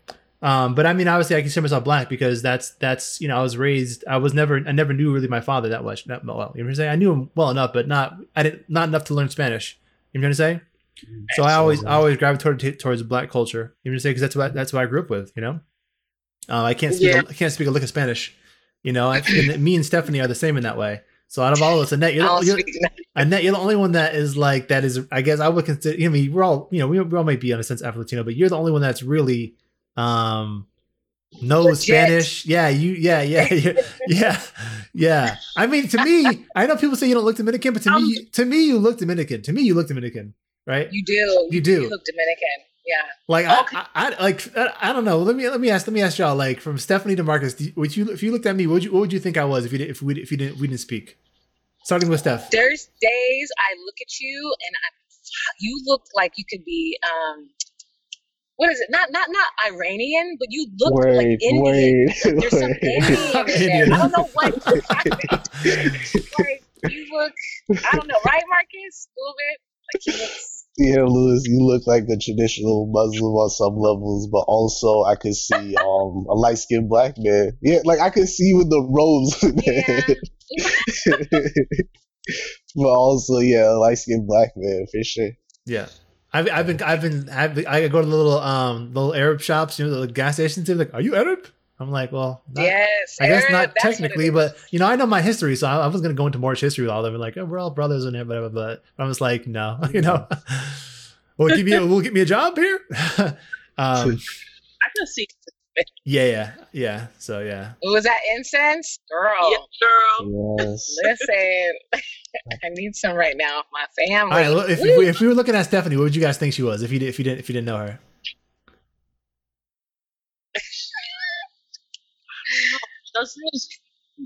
[0.43, 3.43] Um, but I mean, obviously, I consider myself black because that's that's you know I
[3.43, 4.05] was raised.
[4.07, 6.05] I was never I never knew really my father that much.
[6.05, 6.91] That well, you know what I'm saying?
[6.91, 9.79] I knew him well enough, but not I didn't not enough to learn Spanish.
[10.13, 10.61] You know what I'm saying?
[11.37, 13.75] So I always I always gravitated towards black culture.
[13.83, 14.13] You know what I'm saying?
[14.13, 15.33] Because that's what that's what I grew up with.
[15.35, 15.61] You know,
[16.49, 17.23] uh, I can't speak yeah.
[17.27, 18.37] I can't speak a lick of Spanish.
[18.85, 21.01] You know, I, and me and Stephanie are the same in that way.
[21.27, 22.59] So out of all of us, Annette, you're, you're,
[23.17, 25.01] Annette, you're the only one that is like that is.
[25.11, 25.97] I guess I would consider.
[25.97, 27.65] You know, I mean, we're all you know, we, we all might be on a
[27.65, 29.55] sense Afro Latino, but you're the only one that's really
[29.97, 30.67] um
[31.43, 31.83] knows Legit.
[31.83, 32.47] Spanish.
[32.47, 32.93] Yeah, you.
[32.93, 34.41] Yeah, yeah, yeah, yeah,
[34.93, 35.37] yeah.
[35.57, 38.07] I mean, to me, I know people say you don't look Dominican, but to um,
[38.07, 39.43] me, to me, you look Dominican.
[39.43, 40.35] To me, you look Dominican,
[40.67, 40.93] right?
[40.93, 41.49] You do.
[41.51, 41.83] You do.
[41.83, 42.74] You look Dominican.
[42.87, 43.03] Yeah.
[43.29, 43.77] Like okay.
[43.77, 45.19] I, I, I, like I, I, don't know.
[45.19, 46.37] Let me let me ask let me ask y'all.
[46.37, 48.93] Like from Stephanie to Marcus, would you if you looked at me, what would you
[48.93, 50.67] what would you think I was if you did, if we if you didn't we
[50.67, 51.17] didn't speak?
[51.85, 52.51] Starting with Steph.
[52.51, 54.89] There's days I look at you and I,
[55.61, 57.49] you look like you could be um
[58.57, 58.91] what is it?
[58.91, 61.63] Not not not Iranian, but you look wait, like Indian.
[61.63, 63.93] Wait, There's some Indian in.
[63.93, 64.67] I don't know what.
[66.39, 67.33] like you look.
[67.71, 69.09] I don't know, right, Marcus?
[69.09, 69.61] A little bit.
[69.93, 70.27] Like he
[70.79, 70.97] looks.
[70.97, 75.35] Yeah, Lewis, you look like a traditional Muslim on some levels, but also I could
[75.35, 77.57] see um a light skinned black man.
[77.63, 80.15] Yeah, like I could see with the robes, yeah.
[82.75, 85.31] but also, yeah, light skinned black man for sure.
[85.67, 85.87] Yeah.
[86.33, 89.41] I've, I've been I've been I've been, I go to the little um little Arab
[89.41, 90.67] shops, you know, the gas stations.
[90.67, 91.47] They're like, "Are you Arab?"
[91.81, 95.21] I'm like, "Well, not, yes, I guess not technically, but you know, I know my
[95.21, 97.21] history, so I, I was gonna go into more history with all of them.
[97.21, 100.27] Like, oh, we're all brothers and whatever, but I was like, no, you know,
[101.37, 102.81] we'll give you, we'll get me a job here.
[103.19, 103.37] um,
[103.79, 105.27] I can see.
[106.05, 107.07] Yeah, yeah, yeah.
[107.19, 107.73] So yeah.
[107.83, 109.51] Was that incense, girl?
[109.51, 110.57] Yeah, girl.
[110.61, 110.97] Yes.
[111.03, 111.73] Listen.
[112.53, 113.63] I need some right now.
[113.73, 114.33] My family.
[114.33, 116.39] All right, if, if, we, if we were looking at Stephanie, what would you guys
[116.39, 117.99] think she was if you did, if you didn't if you didn't know her?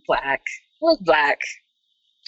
[0.07, 0.43] Black.
[0.80, 1.39] Who's black?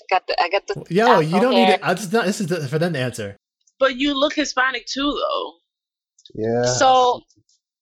[0.03, 0.43] I got the.
[0.43, 0.95] I got the.
[0.95, 1.67] Yo, you don't hair.
[1.67, 1.81] need it.
[1.83, 2.27] I just not.
[2.27, 3.37] This is the, for them to answer.
[3.79, 5.53] But you look Hispanic too, though.
[6.35, 6.65] Yeah.
[6.65, 7.23] So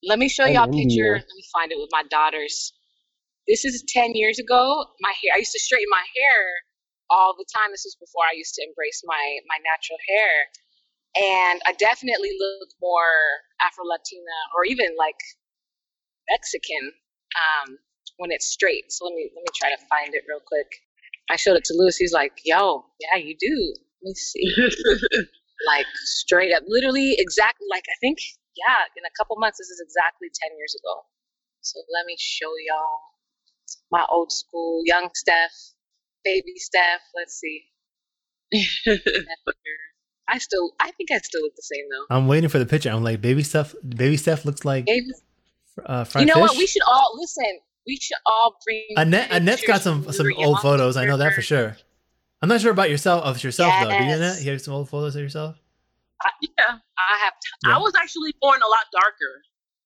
[0.05, 1.15] let me show y'all a picture.
[1.15, 2.73] Let me find it with my daughters.
[3.47, 4.85] This is ten years ago.
[5.01, 5.33] My hair.
[5.35, 6.45] I used to straighten my hair
[7.11, 7.71] all the time.
[7.73, 10.35] This was before I used to embrace my my natural hair,
[11.51, 13.15] and I definitely look more
[13.61, 15.19] Afro Latina or even like
[16.31, 16.93] Mexican
[17.37, 17.79] um,
[18.19, 18.93] when it's straight.
[18.93, 20.69] So let me let me try to find it real quick.
[21.31, 21.97] I showed it to Lewis.
[21.97, 24.45] He's like, "Yo, yeah, you do." Let me see.
[25.67, 28.19] like straight up, literally exactly like I think.
[28.57, 29.59] Yeah, in a couple months.
[29.59, 31.03] This is exactly ten years ago.
[31.61, 33.01] So let me show y'all
[33.91, 35.75] my old school young Steph
[36.29, 37.01] baby Steph.
[37.15, 37.65] Let's see.
[40.31, 42.15] I still, I think I still look the same though.
[42.15, 42.91] I'm waiting for the picture.
[42.91, 43.75] I'm like, baby Steph.
[43.87, 44.87] Baby Steph looks like.
[44.87, 45.07] Baby,
[45.85, 46.41] uh, you know fish?
[46.41, 46.57] what?
[46.57, 47.61] We should all listen.
[47.89, 48.85] We should all bring.
[48.99, 50.99] Annette, Annette's got some some old photos.
[50.99, 51.75] I know that for sure.
[52.43, 53.85] I'm not sure about yourself of yourself yes.
[53.85, 53.99] though.
[53.99, 54.43] Do you, Annette?
[54.43, 55.57] You have some old photos of yourself?
[56.23, 57.33] Uh, yeah, I have.
[57.33, 57.77] T- yeah.
[57.77, 59.43] I was actually born a lot darker.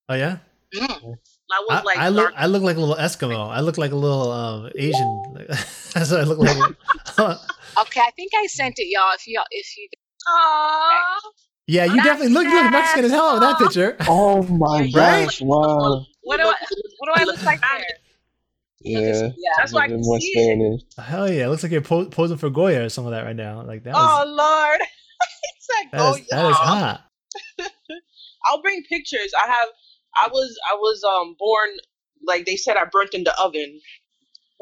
[0.08, 0.38] Oh yeah.
[0.74, 1.16] Mm.
[1.52, 3.48] I was like I, look I look like a little Eskimo.
[3.48, 5.22] I look like a little um, Asian.
[5.48, 6.56] That's what I look like.
[7.18, 9.14] okay, I think I sent it, y'all.
[9.14, 9.88] If y'all, if you.
[10.28, 11.30] Aww.
[11.68, 12.44] Yeah, you definitely look.
[12.44, 13.96] You look Mexican as hell in that picture.
[14.08, 15.40] Oh my gosh!
[15.40, 16.06] Wow.
[16.22, 16.54] What do I?
[16.98, 17.84] What do I look like there?
[18.84, 20.82] Yeah, yeah, that's why I can see Spanish.
[20.82, 21.00] it.
[21.02, 21.46] Hell yeah!
[21.46, 23.62] It looks like you're po- posing for Goya or some of that right now.
[23.62, 23.94] Like that.
[23.94, 24.80] Was, oh lord,
[25.56, 27.04] it's like that is, that is hot.
[28.46, 29.32] I'll bring pictures.
[29.40, 29.68] I have
[30.16, 31.70] I was I was um born
[32.26, 33.80] like they said I burnt in the oven.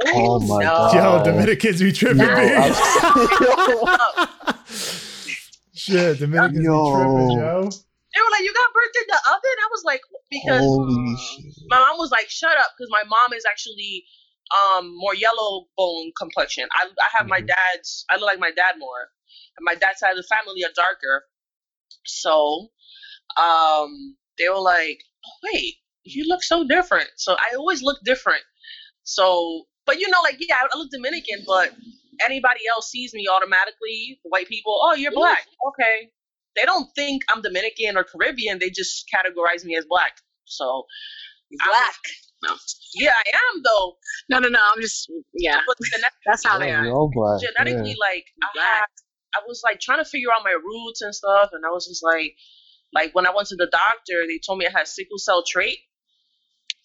[0.06, 0.70] Oh my no.
[0.70, 0.94] god!
[0.94, 2.26] Yo, Dominicans be tripping, no,
[5.74, 6.84] Shit, Dominicans yo.
[6.84, 7.70] be tripping, yo.
[8.14, 10.66] They were like, "You got burnt in the oven." I was like, because
[11.68, 14.04] my mom was like, "Shut up," because my mom is actually
[14.50, 16.68] um more yellow bone complexion.
[16.72, 17.30] I I have mm-hmm.
[17.30, 18.04] my dad's.
[18.10, 19.10] I look like my dad more,
[19.56, 21.24] and my dad's side of the family are darker.
[22.04, 22.68] So,
[23.36, 27.08] um, they were like, oh, wait, you look so different.
[27.16, 28.42] So I always look different.
[29.02, 31.72] So, but you know, like, yeah, I look Dominican, but
[32.24, 35.46] anybody else sees me automatically, white people, oh, you're black.
[35.68, 36.10] Okay.
[36.56, 38.58] They don't think I'm Dominican or Caribbean.
[38.58, 40.12] They just categorize me as black.
[40.44, 40.84] So,
[41.50, 41.94] black.
[42.42, 42.56] No.
[42.94, 43.96] Yeah, I am though.
[44.30, 44.58] No, no, no.
[44.58, 45.60] I'm just yeah.
[46.26, 46.84] That's how they are.
[47.12, 48.06] Black, Genetically, yeah.
[48.08, 48.86] like I had,
[49.34, 52.02] I was like trying to figure out my roots and stuff, and I was just
[52.02, 52.34] like,
[52.92, 55.78] like when I went to the doctor, they told me I had sickle cell trait.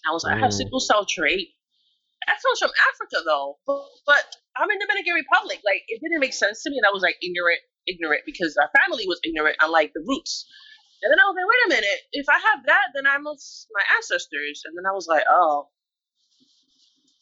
[0.07, 0.37] I was like, mm.
[0.37, 0.57] I have mm.
[0.57, 1.49] sickle cell trait.
[2.27, 4.25] That comes from Africa though, but, but
[4.57, 5.61] I'm in the Dominican Republic.
[5.63, 8.69] Like it didn't make sense to me, and I was like ignorant, ignorant because our
[8.81, 10.45] family was ignorant, unlike the roots.
[11.03, 13.67] And then I was like, wait a minute, if I have that, then I must
[13.73, 14.63] my ancestors.
[14.65, 15.67] And then I was like, oh,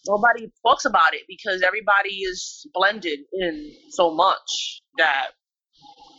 [0.08, 5.32] nobody talks about it because everybody is blended in so much that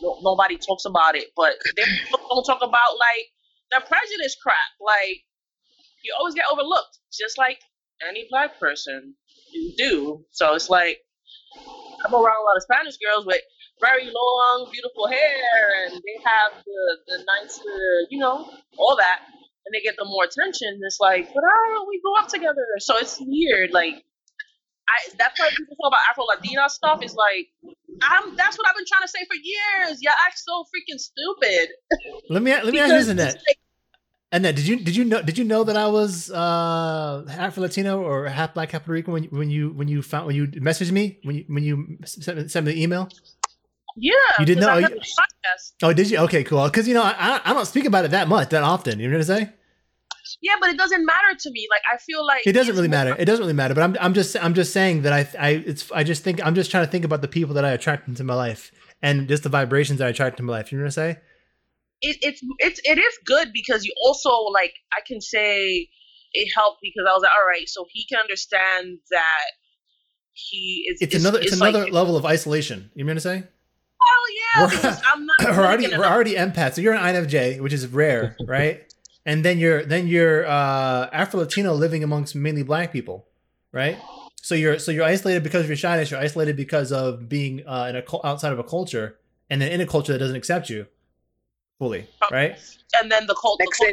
[0.01, 3.25] no, nobody talks about it, but they don't talk about like
[3.71, 4.55] the prejudice crap.
[4.81, 5.21] Like
[6.03, 7.59] you always get overlooked, just like
[8.07, 9.15] any black person
[9.51, 10.25] you do.
[10.31, 10.99] So it's like
[12.05, 13.41] I'm around a lot of Spanish girls with
[13.81, 19.21] very long, beautiful hair, and they have the the nicer, you know, all that,
[19.65, 20.79] and they get the more attention.
[20.83, 23.71] It's like, but I we grew up together, so it's weird.
[23.71, 24.03] Like,
[24.87, 27.03] I that's why people talk about Afro Latina stuff.
[27.03, 27.47] Is like,
[28.01, 29.99] I'm that's what I've been trying to say for years.
[30.01, 31.69] Yeah, act so freaking stupid.
[32.29, 33.43] Let me let me ask you this, Annette.
[34.31, 38.01] Annette, did you did you know did you know that I was uh, half Latino
[38.01, 40.47] or half Black, half Puerto Rican when you, when you when you found when you
[40.47, 43.07] messaged me when you when you sent, sent me the email?
[43.95, 44.73] Yeah, you didn't know.
[44.73, 44.99] Oh, you,
[45.83, 46.17] oh, did you?
[46.19, 46.65] Okay, cool.
[46.65, 48.99] Because you know I I don't speak about it that much that often.
[48.99, 49.53] You know what I'm saying?
[50.41, 51.67] Yeah, but it doesn't matter to me.
[51.69, 53.15] Like I feel like it doesn't really matter.
[53.17, 53.73] It doesn't really matter.
[53.73, 56.55] But I'm I'm just I'm just saying that I I it's I just think I'm
[56.55, 58.71] just trying to think about the people that I attract into my life
[59.01, 60.71] and just the vibrations that I attract into my life.
[60.71, 61.17] You know what I'm saying?
[62.01, 65.87] It, it's it's it is good because you also like I can say
[66.33, 69.51] it helped because I was like, all right, so he can understand that
[70.33, 71.01] he is.
[71.01, 72.91] It's is, another it's another like, level of isolation.
[72.93, 73.43] You mean to say?
[74.01, 75.37] Oh yeah, I'm not.
[75.43, 76.75] we're already we're already empaths.
[76.75, 78.85] So you're an INFJ, which is rare, right?
[79.25, 83.25] and then you're then you're uh, Afro Latino living amongst mainly black people,
[83.71, 83.97] right?
[84.41, 86.11] So you're so you're isolated because of your shyness.
[86.11, 89.17] You're isolated because of being uh, in a outside of a culture,
[89.49, 90.85] and then in a culture that doesn't accept you
[91.79, 92.55] fully, oh, right?
[93.01, 93.91] And then the cult, the culture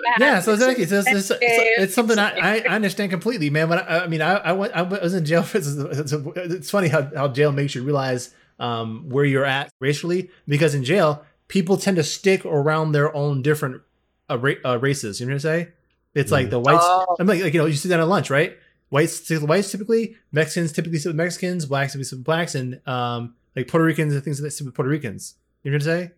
[0.18, 0.40] yeah.
[0.40, 3.68] So exactly, so it's, it's, it's, it's something I, I understand completely, man.
[3.68, 5.42] When I, I mean, I, I went I was in jail.
[5.42, 10.74] For, it's funny how, how jail makes you realize um, where you're at racially, because
[10.74, 13.82] in jail people tend to stick around their own different
[14.30, 15.20] uh, ra- uh, races.
[15.20, 15.66] You know what I'm saying?
[16.14, 16.84] It's like the whites.
[16.84, 17.16] Oh.
[17.18, 18.56] I'm like, like you know, you sit down at lunch, right?
[18.90, 23.34] Whites, whites typically, Mexicans typically sit with Mexicans, blacks typically sit with blacks, and um,
[23.56, 25.34] like Puerto Ricans and things like that sit with Puerto Ricans.
[25.62, 26.10] You know what I'm saying?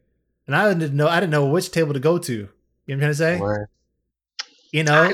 [0.46, 2.32] And I didn't know, I didn't know which table to go to.
[2.32, 2.48] You know
[2.86, 3.40] what I'm trying to say?
[3.40, 3.68] Where?
[4.72, 5.12] You know,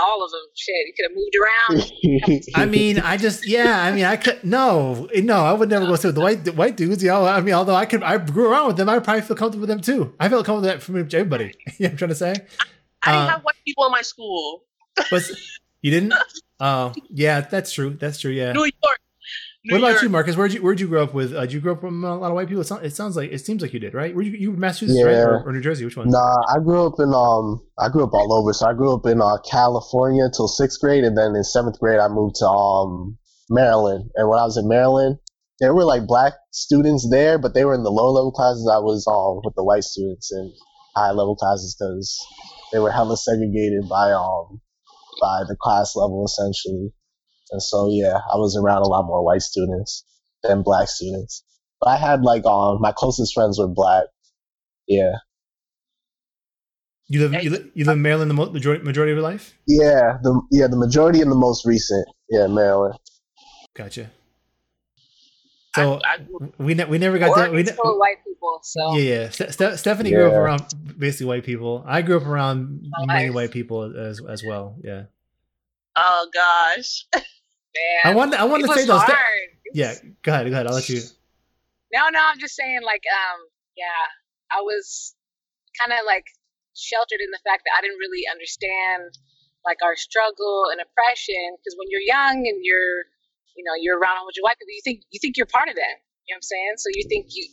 [0.00, 0.40] all of them.
[0.54, 2.42] Shit, you could have moved around.
[2.54, 3.82] I mean, I just, yeah.
[3.82, 5.44] I mean, I could no, no.
[5.44, 7.02] I would never go sit with the white the white dudes.
[7.02, 8.88] You know, I mean, although I could, I grew around with them.
[8.88, 10.14] I probably feel comfortable with them too.
[10.18, 11.54] I feel comfortable with that from everybody.
[11.78, 12.34] you know I'm trying to say?
[13.02, 14.64] I, I didn't uh, have white people in my school.
[15.10, 15.22] but
[15.82, 16.14] you didn't?
[16.60, 17.90] Oh, yeah, that's true.
[17.90, 18.32] That's true.
[18.32, 18.50] Yeah.
[18.50, 18.98] New York,
[19.68, 20.34] New what about you, Marcus?
[20.34, 21.34] Where'd you Where'd you grow up with?
[21.34, 22.62] Uh, did you grow up with a lot of white people?
[22.62, 24.14] It, sounds, it sounds like it seems like you did, right?
[24.14, 25.04] Were you you Massachusetts, yeah.
[25.04, 25.84] right, or, or, New Jersey?
[25.84, 26.08] Which one?
[26.08, 28.54] Nah, I grew up in um, I grew up all over.
[28.54, 32.00] So I grew up in uh, California till sixth grade, and then in seventh grade
[32.00, 33.18] I moved to um
[33.50, 34.08] Maryland.
[34.14, 35.18] And when I was in Maryland,
[35.60, 38.70] there were like black students there, but they were in the low level classes.
[38.72, 40.50] I was um with the white students in
[40.96, 42.18] high level classes because
[42.72, 44.62] they were hella segregated by um
[45.20, 46.90] by the class level essentially.
[47.50, 50.04] And so yeah, I was around a lot more white students
[50.42, 51.44] than black students.
[51.80, 54.04] But I had like um my closest friends were black.
[54.86, 55.16] Yeah.
[57.10, 59.54] You live you live, you live in Maryland the majority majority of your life?
[59.66, 62.06] Yeah, the yeah the majority and the most recent.
[62.28, 62.98] Yeah, Maryland.
[63.74, 64.10] Gotcha.
[65.74, 66.18] So I, I,
[66.58, 67.52] we ne- we never got that.
[67.52, 68.60] We ne- full of white people.
[68.62, 69.48] So yeah, yeah.
[69.50, 70.16] Ste- Stephanie yeah.
[70.16, 71.84] grew up around basically white people.
[71.86, 73.34] I grew up around oh, many nice.
[73.34, 74.76] white people as as well.
[74.82, 75.04] Yeah.
[75.96, 77.06] Oh gosh.
[77.74, 78.12] man.
[78.12, 79.04] I want I want to say those.
[79.04, 79.18] Th-
[79.74, 80.66] yeah, go ahead, go ahead.
[80.66, 81.02] I'll let you.
[81.92, 83.40] No, no, I'm just saying, like, um,
[83.76, 84.04] yeah,
[84.52, 85.16] I was
[85.80, 86.24] kind of like
[86.76, 89.16] sheltered in the fact that I didn't really understand
[89.66, 93.08] like our struggle and oppression because when you're young and you're,
[93.56, 95.68] you know, you're around a bunch of white people, you think you think you're part
[95.68, 95.96] of them.
[96.28, 96.74] You know what I'm saying?
[96.78, 97.44] So you think you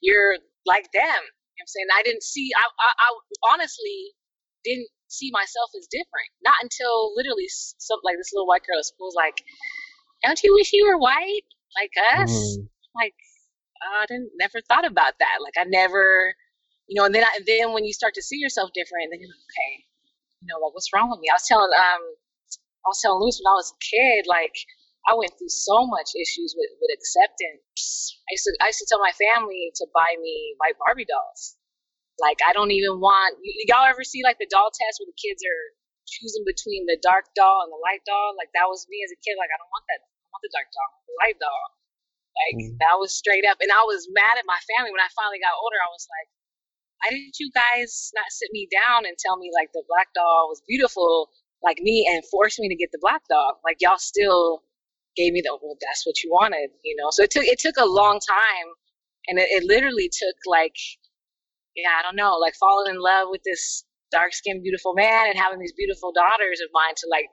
[0.00, 1.22] you're like them.
[1.22, 1.90] You know what I'm saying?
[1.92, 2.50] I didn't see.
[2.56, 3.08] I, I, I
[3.54, 4.16] honestly
[4.64, 6.32] didn't see myself as different.
[6.42, 9.44] Not until literally some like this little white girl at school was like,
[10.24, 11.46] "Don't you wish you were white
[11.76, 12.68] like us?" Mm.
[12.96, 13.16] Like
[13.84, 15.44] I didn't never thought about that.
[15.44, 16.34] Like I never,
[16.88, 17.04] you know.
[17.04, 19.46] And then I, and then when you start to see yourself different, then you're like,
[19.52, 19.72] okay,
[20.40, 21.28] you know, like what's wrong with me?
[21.28, 22.02] I was telling um
[22.82, 24.56] I was telling Luis when I was a kid, like
[25.06, 28.16] I went through so much issues with, with acceptance.
[28.30, 31.58] I used to I used to tell my family to buy me white Barbie dolls.
[32.22, 33.34] Like I don't even want
[33.66, 35.64] y'all ever see like the doll test where the kids are
[36.06, 38.38] choosing between the dark doll and the light doll?
[38.38, 39.34] Like that was me as a kid.
[39.34, 40.00] Like I don't want that.
[40.06, 41.66] I want the dark doll, the light doll.
[42.32, 42.78] Like mm.
[42.78, 43.58] that was straight up.
[43.58, 45.76] And I was mad at my family when I finally got older.
[45.82, 46.28] I was like,
[47.02, 50.46] why didn't you guys not sit me down and tell me like the black doll
[50.46, 53.58] was beautiful like me and force me to get the black doll?
[53.66, 54.62] Like y'all still
[55.16, 57.10] gave me the well, that's what you wanted, you know.
[57.10, 58.68] So it took it took a long time,
[59.28, 60.78] and it, it literally took like
[61.76, 65.38] yeah, I don't know, like falling in love with this dark skinned, beautiful man and
[65.38, 67.28] having these beautiful daughters of mine to like,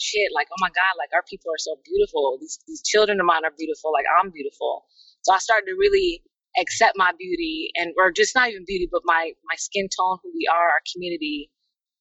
[0.00, 2.38] shit, like, oh my God, like our people are so beautiful.
[2.40, 3.92] These, these children of mine are beautiful.
[3.92, 4.84] Like I'm beautiful.
[5.22, 6.24] So I started to really
[6.58, 10.32] accept my beauty and, or just not even beauty, but my, my skin tone, who
[10.34, 11.52] we are, our community,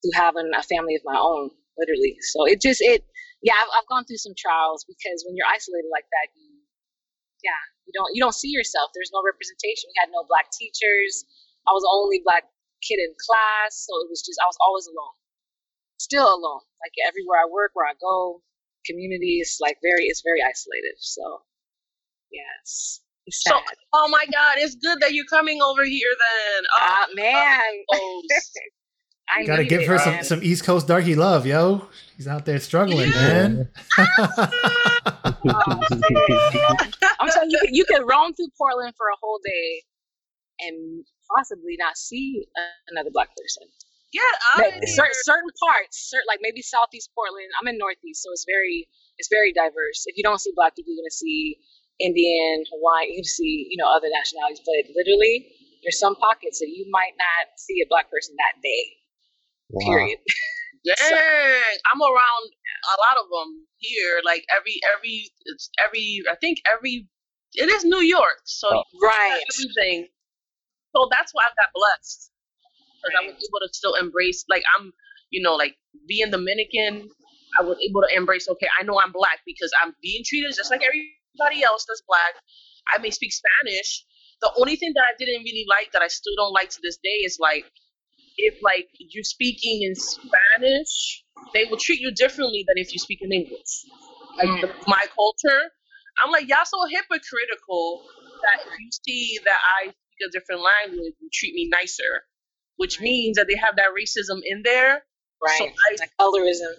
[0.01, 2.17] through having a family of my own, literally.
[2.33, 3.05] So it just, it,
[3.43, 6.61] yeah, I've, I've gone through some trials because when you're isolated like that, you,
[7.43, 8.93] yeah, you don't you don't see yourself.
[8.93, 9.89] There's no representation.
[9.89, 11.25] We had no black teachers.
[11.67, 12.43] I was the only black
[12.81, 15.15] kid in class, so it was just I was always alone.
[15.99, 16.65] Still alone.
[16.81, 18.41] Like everywhere I work, where I go,
[18.85, 20.97] community is like very it's very isolated.
[20.97, 21.43] So
[22.31, 23.01] yes.
[23.29, 23.51] So,
[23.93, 26.63] oh my God, it's good that you're coming over here then.
[26.79, 27.61] Oh, uh, man.
[29.33, 30.23] I gotta give it, her man.
[30.23, 31.87] some some East Coast darky love, yo.
[32.17, 33.27] He's out there struggling, yeah.
[33.27, 33.69] man.
[33.97, 34.09] I'm
[37.29, 39.83] telling you, you can roam through Portland for a whole day
[40.61, 41.05] and
[41.35, 42.45] possibly not see
[42.89, 43.67] another black person.
[44.11, 47.47] Yeah, I certain, certain parts, certain, like maybe Southeast Portland.
[47.55, 48.87] I'm in Northeast, so it's very
[49.17, 50.03] it's very diverse.
[50.05, 51.55] If you don't see black people, you're gonna see
[51.99, 55.47] Indian, Hawaiian, you see you know other nationalities, but literally
[55.83, 58.83] there's some pockets that you might not see a black person that day.
[59.71, 59.87] Wow.
[59.87, 60.19] Period.
[60.83, 64.19] Dang, so, I'm around a lot of them here.
[64.25, 67.07] Like every every it's every I think every
[67.53, 68.83] it is New York, so oh.
[69.01, 70.07] right everything.
[70.95, 72.31] So that's why I got blessed
[73.01, 73.29] because right.
[73.29, 74.45] I was able to still embrace.
[74.49, 74.93] Like I'm,
[75.29, 75.75] you know, like
[76.07, 77.09] being Dominican,
[77.59, 78.47] I was able to embrace.
[78.47, 82.35] Okay, I know I'm black because I'm being treated just like everybody else that's black.
[82.93, 84.05] I may speak Spanish.
[84.41, 86.97] The only thing that I didn't really like that I still don't like to this
[86.97, 87.65] day is like
[88.37, 91.23] if like you're speaking in Spanish,
[91.53, 93.85] they will treat you differently than if you speak in English.
[94.37, 94.61] Like mm.
[94.61, 95.61] the, my culture,
[96.17, 98.01] I'm like y'all so hypocritical
[98.41, 102.23] that if you see that I speak a different language, you treat me nicer,
[102.77, 105.03] which means that they have that racism in there.
[105.43, 106.73] Right, so I, like colorism.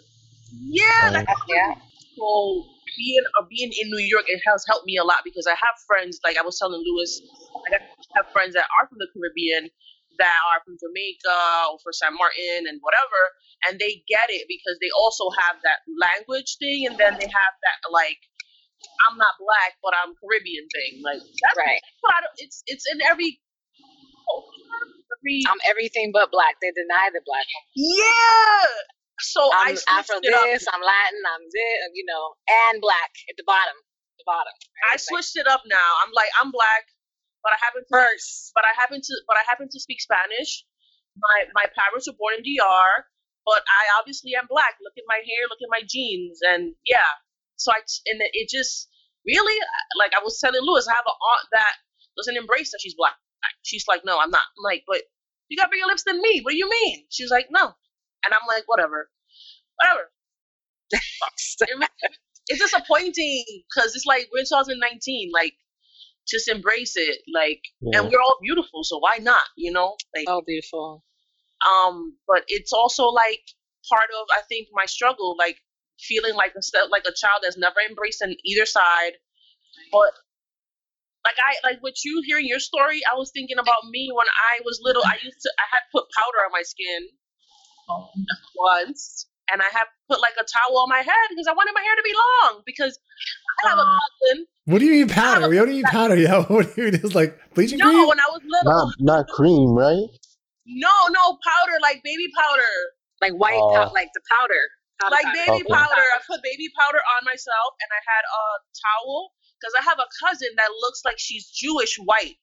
[0.52, 1.74] Yeah, like, yeah.
[2.16, 2.64] So
[2.96, 5.76] being uh, being in New York, it has helped me a lot because I have
[5.86, 6.20] friends.
[6.24, 7.20] Like I was telling Lewis,
[7.72, 7.78] I
[8.16, 9.70] have friends that are from the Caribbean
[10.18, 13.20] that are from Jamaica or for San Martin and whatever,
[13.66, 17.54] and they get it because they also have that language thing, and then they have
[17.64, 18.20] that like
[19.08, 21.02] I'm not black but I'm Caribbean thing.
[21.02, 21.80] Like that's right.
[22.00, 23.40] What I don't, it's it's in every
[25.18, 25.42] every.
[25.46, 26.58] I'm everything but black.
[26.62, 27.46] They deny the black.
[27.76, 28.66] Yeah.
[29.20, 32.34] So I'm Afro this, I'm Latin, I'm this, uh, you know,
[32.72, 33.76] and black at the bottom.
[34.18, 34.54] The bottom.
[34.82, 34.94] Right?
[34.94, 35.88] I switched it up now.
[36.02, 36.90] I'm like I'm black
[37.42, 40.64] but I happen to first, but I happen to but I happen to speak Spanish.
[41.18, 42.90] My my parents were born in DR,
[43.44, 44.78] but I obviously am black.
[44.80, 47.10] Look at my hair, look at my genes, and yeah.
[47.62, 48.88] So I and it just
[49.26, 49.58] really
[49.98, 51.74] like I was telling Lewis, I have an aunt that
[52.16, 53.14] doesn't embrace that she's black.
[53.62, 54.42] She's like, no, I'm not.
[54.58, 55.02] I'm like, but
[55.48, 56.40] you got bigger lips than me.
[56.42, 57.04] What do you mean?
[57.10, 57.74] She's like, no,
[58.24, 59.08] and I'm like, whatever,
[59.76, 60.10] whatever.
[62.48, 65.30] it's disappointing because it's like we're 2019.
[65.32, 65.54] Like
[66.28, 68.00] just embrace it like yeah.
[68.00, 71.04] and we're all beautiful so why not you know like all beautiful
[71.66, 73.42] um but it's also like
[73.90, 75.56] part of i think my struggle like
[76.02, 79.14] feeling like a like a child that's never embraced on either side
[79.90, 80.12] but
[81.24, 84.60] like i like what you hearing your story i was thinking about me when i
[84.64, 87.08] was little i used to i had put powder on my skin
[88.56, 91.82] once and I have put like a towel on my head because I wanted my
[91.82, 92.98] hair to be long because
[93.64, 94.46] I have a cousin.
[94.64, 95.48] What do you mean powder?
[95.48, 96.42] We don't need powder, yo.
[96.48, 97.00] What do you mean?
[97.02, 97.98] It's like bleaching no, cream?
[97.98, 98.72] No, when I was little.
[98.72, 100.08] Not, not cream, right?
[100.66, 102.72] No, no, powder, like baby powder.
[103.20, 104.62] Like white, uh, pow- like the powder.
[105.10, 105.72] Like baby okay.
[105.72, 106.06] powder.
[106.14, 108.44] I put baby powder on myself and I had a
[108.76, 112.38] towel because I have a cousin that looks like she's Jewish white.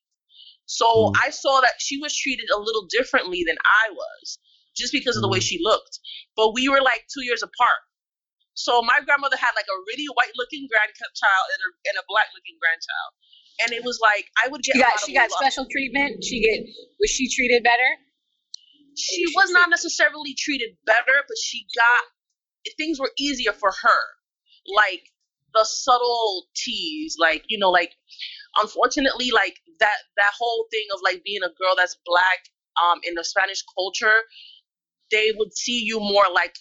[0.66, 1.16] So mm.
[1.18, 4.39] I saw that she was treated a little differently than I was
[4.78, 5.49] just because of the way mm.
[5.49, 5.99] she looked.
[6.36, 7.84] But we were like two years apart.
[8.53, 12.28] So my grandmother had like a really white looking grandchild and a, and a black
[12.36, 13.12] looking grandchild.
[13.64, 14.76] And it was like I would get.
[14.76, 16.24] She got she got special treatment.
[16.24, 16.64] She get
[16.99, 17.91] was she treated better?
[18.95, 22.03] She was not necessarily treated better, but she got
[22.78, 24.01] things were easier for her.
[24.76, 25.03] Like
[25.53, 27.93] the subtle subtleties, like you know, like
[28.61, 32.39] unfortunately, like that that whole thing of like being a girl that's black
[32.84, 34.22] um in the Spanish culture
[35.11, 36.55] they would see you more like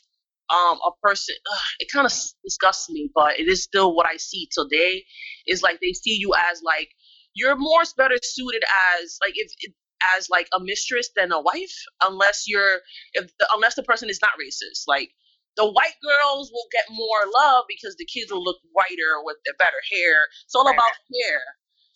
[0.55, 1.37] um, a person.
[1.53, 2.13] Ugh, it kind of
[2.45, 5.05] disgusts me, but it is still what I see today.
[5.49, 6.91] Is like they see you as like
[7.35, 8.65] you're more better suited
[9.01, 9.75] as like if, if
[10.19, 11.77] as like a mistress than a wife,
[12.09, 12.81] unless you're
[13.15, 14.85] if the, unless the person is not racist.
[14.89, 15.11] Like
[15.59, 19.55] the white girls will get more love because the kids will look whiter with their
[19.59, 20.31] better hair.
[20.47, 21.41] It's all about hair.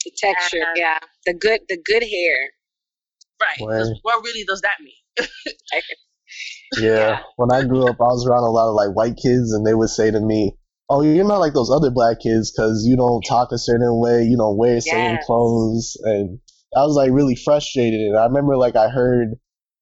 [0.04, 0.98] The texture, and, yeah.
[1.26, 2.36] The good the good hair.
[3.40, 3.94] Right.
[4.02, 5.28] What really does that mean?
[6.80, 7.20] Yeah.
[7.36, 9.74] When I grew up, I was around a lot of like white kids, and they
[9.74, 10.56] would say to me,
[10.88, 14.24] "Oh, you're not like those other black kids because you don't talk a certain way,
[14.24, 15.26] you don't wear certain yes.
[15.26, 16.38] clothes." And
[16.74, 18.00] I was like really frustrated.
[18.00, 19.34] And I remember like I heard,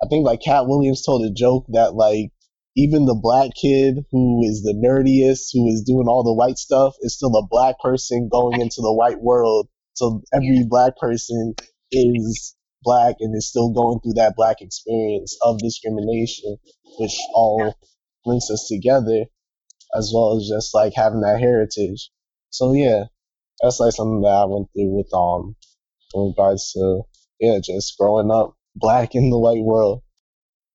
[0.03, 2.33] I think like Katt Williams told a joke that like
[2.81, 6.95] even the black kid who is the nerdiest, who is doing all the white stuff,
[7.01, 9.69] is still a black person going into the white world.
[9.95, 11.55] So every black person
[11.93, 16.57] is black and is still going through that black experience of discrimination,
[16.99, 17.75] which all
[18.25, 19.27] links us together,
[19.95, 22.11] as well as just like having that heritage.
[22.49, 23.05] So yeah,
[23.61, 25.55] that's like something that I went through with um
[26.15, 27.03] in regards to
[27.41, 30.03] yeah, just growing up black in the white world.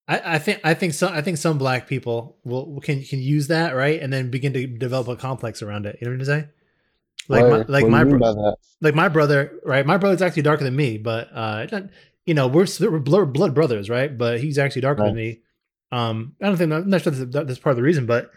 [0.07, 3.47] I, I think I think some I think some black people will can can use
[3.47, 5.97] that right and then begin to develop a complex around it.
[5.99, 6.49] You know what I'm saying?
[7.27, 9.85] Like my, like my bro- like my brother, right?
[9.85, 11.65] My brother's actually darker than me, but uh,
[12.25, 14.15] you know we're we're blood brothers, right?
[14.15, 15.07] But he's actually darker right.
[15.07, 15.39] than me.
[15.91, 18.31] Um, I don't think I'm not sure that's, that's part of the reason, but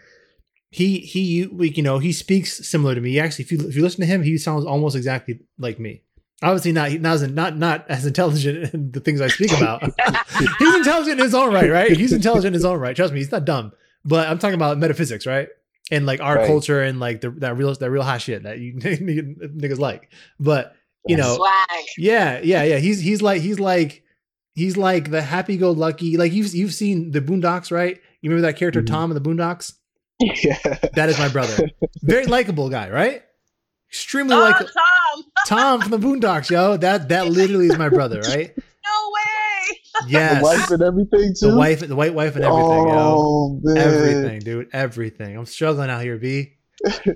[0.71, 3.11] he he you know he speaks similar to me.
[3.11, 6.01] He actually, if you if you listen to him, he sounds almost exactly like me.
[6.41, 9.83] Obviously not not not not as intelligent in the things I speak about.
[10.59, 11.91] he's intelligent in his own right, right?
[11.91, 12.95] He's intelligent in his own right.
[12.95, 13.73] Trust me, he's not dumb.
[14.05, 15.49] But I'm talking about metaphysics, right?
[15.91, 16.47] And like our right.
[16.47, 20.11] culture and like the, that real that real hot shit that you niggas like.
[20.39, 20.75] But
[21.05, 21.85] you know, Swag.
[21.97, 22.77] yeah, yeah, yeah.
[22.77, 24.03] He's he's like he's like
[24.53, 26.15] he's like the happy-go-lucky.
[26.15, 27.99] Like you've you've seen the Boondocks, right?
[28.21, 28.93] You remember that character mm-hmm.
[28.93, 29.73] Tom in the Boondocks?
[30.19, 30.57] Yeah,
[30.93, 31.69] that is my brother.
[32.01, 33.23] Very likable guy, right?
[33.89, 34.67] Extremely oh, like Tom.
[35.47, 36.77] Tom from the Boondocks, yo.
[36.77, 38.55] That that literally is my brother, right?
[38.55, 39.25] No way.
[40.07, 40.37] Yes.
[40.37, 41.51] The wife and everything too.
[41.51, 43.59] The wife, the white wife and everything, oh, yo.
[43.61, 43.77] Man.
[43.77, 44.69] Everything, dude.
[44.71, 45.35] Everything.
[45.35, 46.53] I'm struggling out here, B.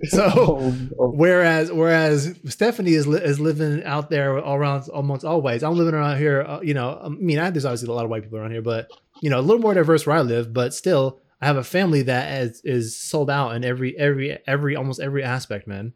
[0.03, 1.11] So, oh, oh.
[1.11, 5.63] whereas whereas Stephanie is li- is living out there all around almost always.
[5.63, 6.41] I'm living around here.
[6.41, 8.61] Uh, you know, I mean, I, there's obviously a lot of white people around here,
[8.61, 8.91] but
[9.21, 10.53] you know, a little more diverse where I live.
[10.53, 14.75] But still, I have a family that is is sold out in every every every
[14.75, 15.93] almost every aspect, man.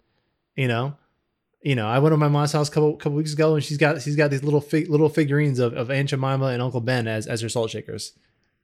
[0.55, 0.95] You know,
[1.68, 3.78] you know, I went to my mom's house a couple couple weeks ago, and she's
[3.78, 7.09] got she's got these little fig, little figurines of, of Aunt Jemima and Uncle Ben
[7.09, 8.13] as as her salt shakers.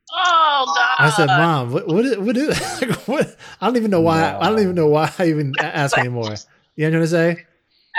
[0.10, 1.06] Oh God!
[1.06, 2.58] I said, Mom, what what is, what is
[3.06, 3.36] what?
[3.60, 4.22] I don't even know why.
[4.22, 4.40] No.
[4.40, 6.36] I don't even know why I even ask anymore.
[6.78, 7.46] You know what I'm trying to say?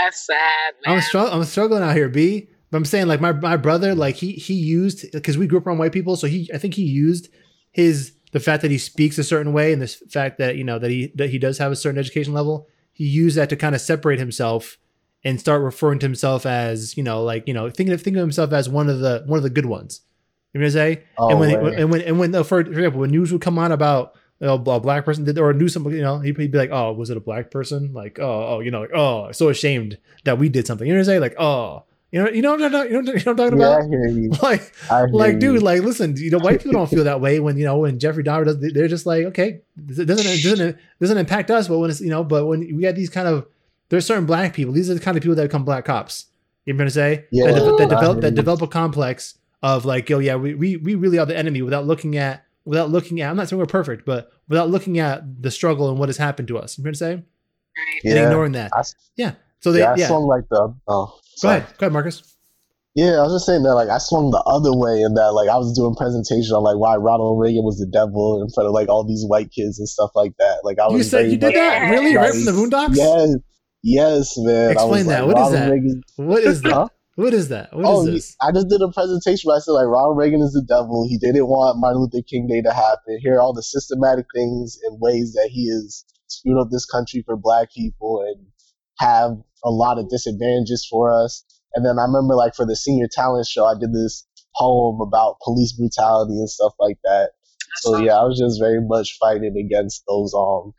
[0.02, 0.72] That's sad.
[0.86, 0.96] Man.
[0.96, 1.34] I'm struggling.
[1.34, 2.48] I'm struggling out here, B.
[2.70, 5.66] But I'm saying, like my my brother, like he he used because we grew up
[5.66, 7.28] around white people, so he I think he used
[7.72, 10.78] his the fact that he speaks a certain way and the fact that you know
[10.78, 13.74] that he that he does have a certain education level he used that to kind
[13.74, 14.78] of separate himself
[15.24, 18.24] and start referring to himself as you know like you know thinking of thinking of
[18.24, 20.02] himself as one of the one of the good ones.
[20.52, 20.98] You know what I'm saying?
[21.18, 23.72] Oh, and when and when and when for, for example when news would come out
[23.72, 26.70] about you know, a black person did or knew something, you know, he'd, be like,
[26.70, 29.96] "Oh, was it a black person?" Like, "Oh, oh, you know, like, oh, so ashamed
[30.24, 31.20] that we did something." You know what I'm saying?
[31.20, 33.80] Like, "Oh, you know, you know, you know, you know, what I'm talking about?
[33.80, 34.30] Yeah, I hear you.
[34.42, 34.72] Like,
[35.12, 37.78] like, dude, like, listen, you know, white people don't feel that way when you know
[37.78, 38.60] when Jeffrey Dahmer does.
[38.60, 42.10] They're just like, okay, it doesn't it doesn't doesn't impact us, but when it's you
[42.10, 43.48] know, but when we got these kind of
[43.88, 44.72] there's certain black people.
[44.72, 46.26] These are the kind of people that become black cops.
[46.64, 50.18] You're gonna say yeah, that, de- that develop that develop a complex of like, oh
[50.18, 53.30] yeah, we, we we really are the enemy without looking at without looking at.
[53.30, 56.48] I'm not saying we're perfect, but without looking at the struggle and what has happened
[56.48, 56.78] to us.
[56.78, 57.22] You're gonna say,
[58.02, 58.70] yeah, and ignoring that.
[58.74, 58.82] I,
[59.16, 59.32] yeah.
[59.60, 60.12] So they yeah, yeah.
[60.12, 60.74] I like the.
[60.88, 62.34] Oh, go ahead, go ahead, Marcus.
[62.94, 65.48] Yeah, I was just saying that like I swung the other way and that like
[65.48, 68.72] I was doing presentation on like why Ronald Reagan was the devil in front of
[68.72, 70.60] like all these white kids and stuff like that.
[70.62, 70.98] Like I was.
[70.98, 72.94] You said you did that really right from the Boondocks.
[72.94, 73.34] Yes,
[73.84, 74.70] Yes, man.
[74.72, 75.26] Explain that.
[75.26, 75.70] Like, what is that?
[75.70, 76.02] Reagan.
[76.16, 76.72] What is that?
[76.72, 76.88] Huh?
[77.16, 77.76] What is that?
[77.76, 80.52] What oh, is I just did a presentation where I said like Ronald Reagan is
[80.52, 81.06] the devil.
[81.06, 83.20] He didn't want Martin Luther King Day to happen.
[83.20, 87.22] Here are all the systematic things and ways that he has screwed up this country
[87.26, 88.46] for black people and
[88.98, 91.44] have a lot of disadvantages for us.
[91.74, 94.26] And then I remember like for the senior talent show, I did this
[94.56, 97.32] poem about police brutality and stuff like that.
[97.76, 100.72] So yeah, I was just very much fighting against those um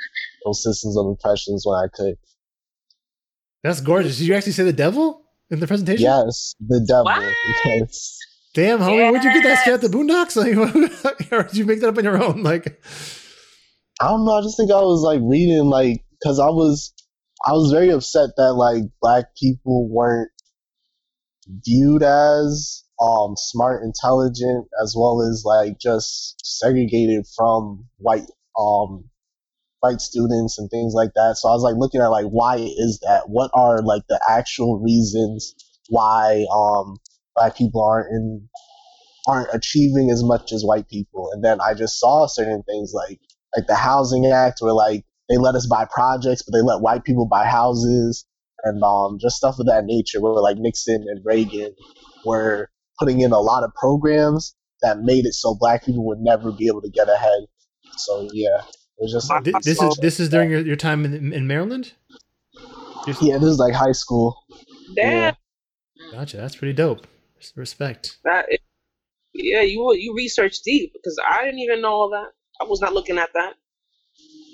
[0.43, 2.16] those systems of oppressions when I could.
[3.66, 4.20] That's gorgeous.
[4.20, 6.03] Did you actually say the devil in the presentation?
[6.03, 7.11] Yes, the devil.
[7.66, 8.20] Yes.
[8.53, 9.11] Damn, homie, yes.
[9.11, 10.36] where'd you get that shit at the Boondocks?
[11.03, 12.43] Like, or did you make that up on your own?
[12.43, 12.80] Like,
[13.99, 14.34] I don't know.
[14.34, 16.93] I just think I was like reading, like, because I was,
[17.43, 20.30] I was very upset that like black people weren't
[21.66, 29.05] viewed as um smart, intelligent, as well as like just segregated from white um
[29.86, 31.38] white students and things like that.
[31.38, 33.24] So I was like looking at like why is that?
[33.30, 35.56] What are like the actual reasons
[35.90, 36.98] why um
[37.36, 38.50] black people aren't in
[39.28, 41.30] aren't achieving as much as white people?
[41.34, 43.20] And then I just saw certain things like
[43.56, 47.04] like the Housing Act where like they let us buy projects, but they let white
[47.04, 48.26] people buy houses
[48.64, 51.76] and um just stuff of that nature where like Nixon and Reagan
[52.26, 52.70] were
[53.00, 56.68] putting in a lot of programs that made it so black people would never be
[56.68, 57.46] able to get ahead.
[57.98, 58.62] So yeah,
[58.98, 61.93] was just like, this is this is during your, your time in, in Maryland.
[63.22, 64.43] Yeah, this is like high school.
[64.96, 65.12] Damn.
[65.12, 65.32] Yeah.
[66.12, 66.38] Gotcha.
[66.38, 67.06] That's pretty dope.
[67.56, 68.18] Respect.
[68.24, 68.60] That is,
[69.34, 72.32] yeah, you you research deep because I didn't even know all that.
[72.60, 73.54] I was not looking at that.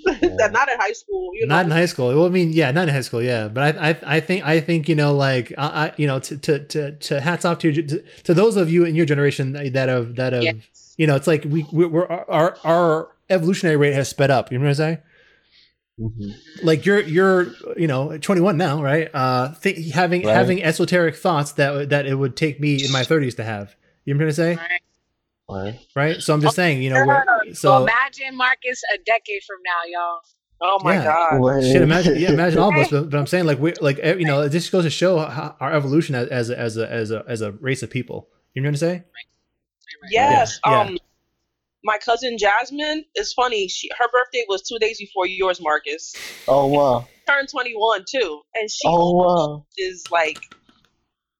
[0.20, 0.48] Yeah.
[0.48, 1.30] not in high school.
[1.34, 1.54] You know?
[1.54, 2.08] Not in high school.
[2.08, 3.22] Well, I mean, yeah, not in high school.
[3.22, 6.36] Yeah, but I, I, I think, I think you know, like, I, you know, to,
[6.38, 9.88] to, to, to hats off to, to, to those of you in your generation that
[9.88, 10.54] have, that have, yes.
[10.96, 14.52] You know, it's like we, we're our, our evolutionary rate has sped up.
[14.52, 14.98] You know what I'm saying?
[16.00, 16.66] Mm-hmm.
[16.66, 19.10] Like you're you're you know 21 now, right?
[19.12, 20.34] Uh, th- having right.
[20.34, 23.76] having esoteric thoughts that that it would take me in my 30s to have.
[24.04, 24.78] You know what I'm trying to say?
[25.48, 25.78] Right.
[25.94, 26.22] Right.
[26.22, 27.04] So I'm just saying, you know,
[27.52, 30.20] so imagine Marcus a decade from now, y'all.
[30.64, 31.04] Oh my yeah.
[31.04, 31.62] god!
[31.62, 32.88] Shit, imagine, yeah, imagine all of us.
[32.90, 35.72] But, but, I'm saying, like, we, like, you know, this goes to show how, our
[35.72, 38.28] evolution as, as a, as a as a as a race of people.
[38.54, 39.04] You know what I'm saying?
[40.10, 40.60] Yes.
[40.66, 40.80] Yeah.
[40.80, 40.98] Um,
[41.84, 43.68] my cousin Jasmine is funny.
[43.68, 46.14] She her birthday was two days before yours, Marcus.
[46.48, 47.08] Oh wow!
[47.28, 50.38] turned twenty one too, and she oh wow is like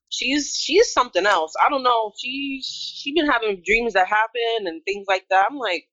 [0.09, 1.53] she's she's something else.
[1.65, 2.13] I don't know.
[2.21, 5.45] She she been having dreams that happen and things like that.
[5.51, 5.89] I'm like,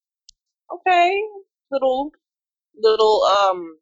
[0.74, 1.22] okay,
[1.72, 2.12] little
[2.76, 3.78] little um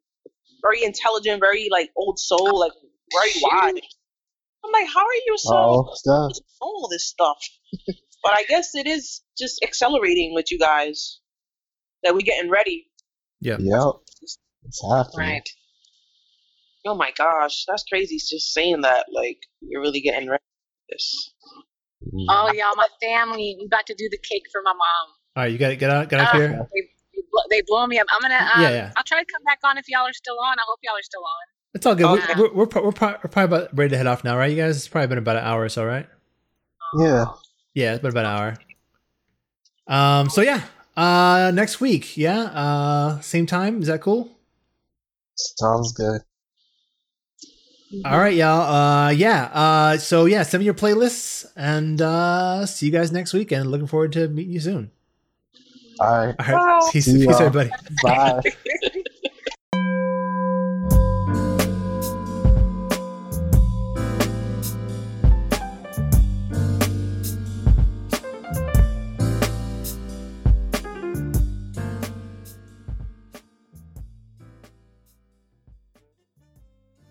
[0.62, 2.72] very intelligent, very like old soul, like
[3.12, 3.82] very wise.
[4.64, 5.94] I'm like, how are you so oh,
[6.60, 7.38] all this stuff?
[8.22, 11.20] But I guess it is just accelerating with you guys
[12.02, 12.88] that we're getting ready.
[13.40, 13.56] Yeah.
[13.58, 13.94] Yep.
[14.22, 15.28] It's happening.
[15.30, 15.48] Right.
[16.86, 18.16] Oh my gosh, that's crazy.
[18.16, 21.32] Just saying that, like you're really getting ready for this.
[22.14, 22.26] Mm.
[22.28, 25.08] Oh y'all, my family, we about to do the cake for my mom.
[25.36, 26.66] All right, you got to get out, get out uh, here.
[26.72, 26.88] They,
[27.50, 28.06] they blow me up.
[28.10, 28.50] I'm gonna.
[28.54, 28.92] Um, yeah, yeah.
[28.96, 30.58] I'll try to come back on if y'all are still on.
[30.58, 31.74] I hope y'all are still on.
[31.74, 32.06] It's all good.
[32.06, 32.34] Okay.
[32.40, 34.50] We're, we're, we're, we're, probably about ready to head off now, right?
[34.50, 36.08] You guys, it's probably been about an hour or so, right?
[36.98, 37.26] Yeah.
[37.78, 38.56] Yeah, it's been about an
[39.86, 40.20] hour.
[40.20, 40.28] Um.
[40.30, 40.62] So yeah.
[40.96, 41.52] Uh.
[41.54, 42.16] Next week.
[42.16, 42.40] Yeah.
[42.40, 43.20] Uh.
[43.20, 43.80] Same time.
[43.80, 44.28] Is that cool?
[45.36, 46.20] Sounds good.
[48.04, 48.62] All right, y'all.
[48.62, 49.10] Uh.
[49.10, 49.44] Yeah.
[49.44, 49.96] Uh.
[49.98, 50.42] So yeah.
[50.42, 52.66] Send me your playlists, and uh.
[52.66, 53.52] See you guys next week.
[53.52, 54.90] And looking forward to meeting you soon.
[56.00, 56.34] All right.
[56.36, 56.92] All right.
[56.92, 57.70] Peace, peace everybody.
[58.02, 58.42] Bye.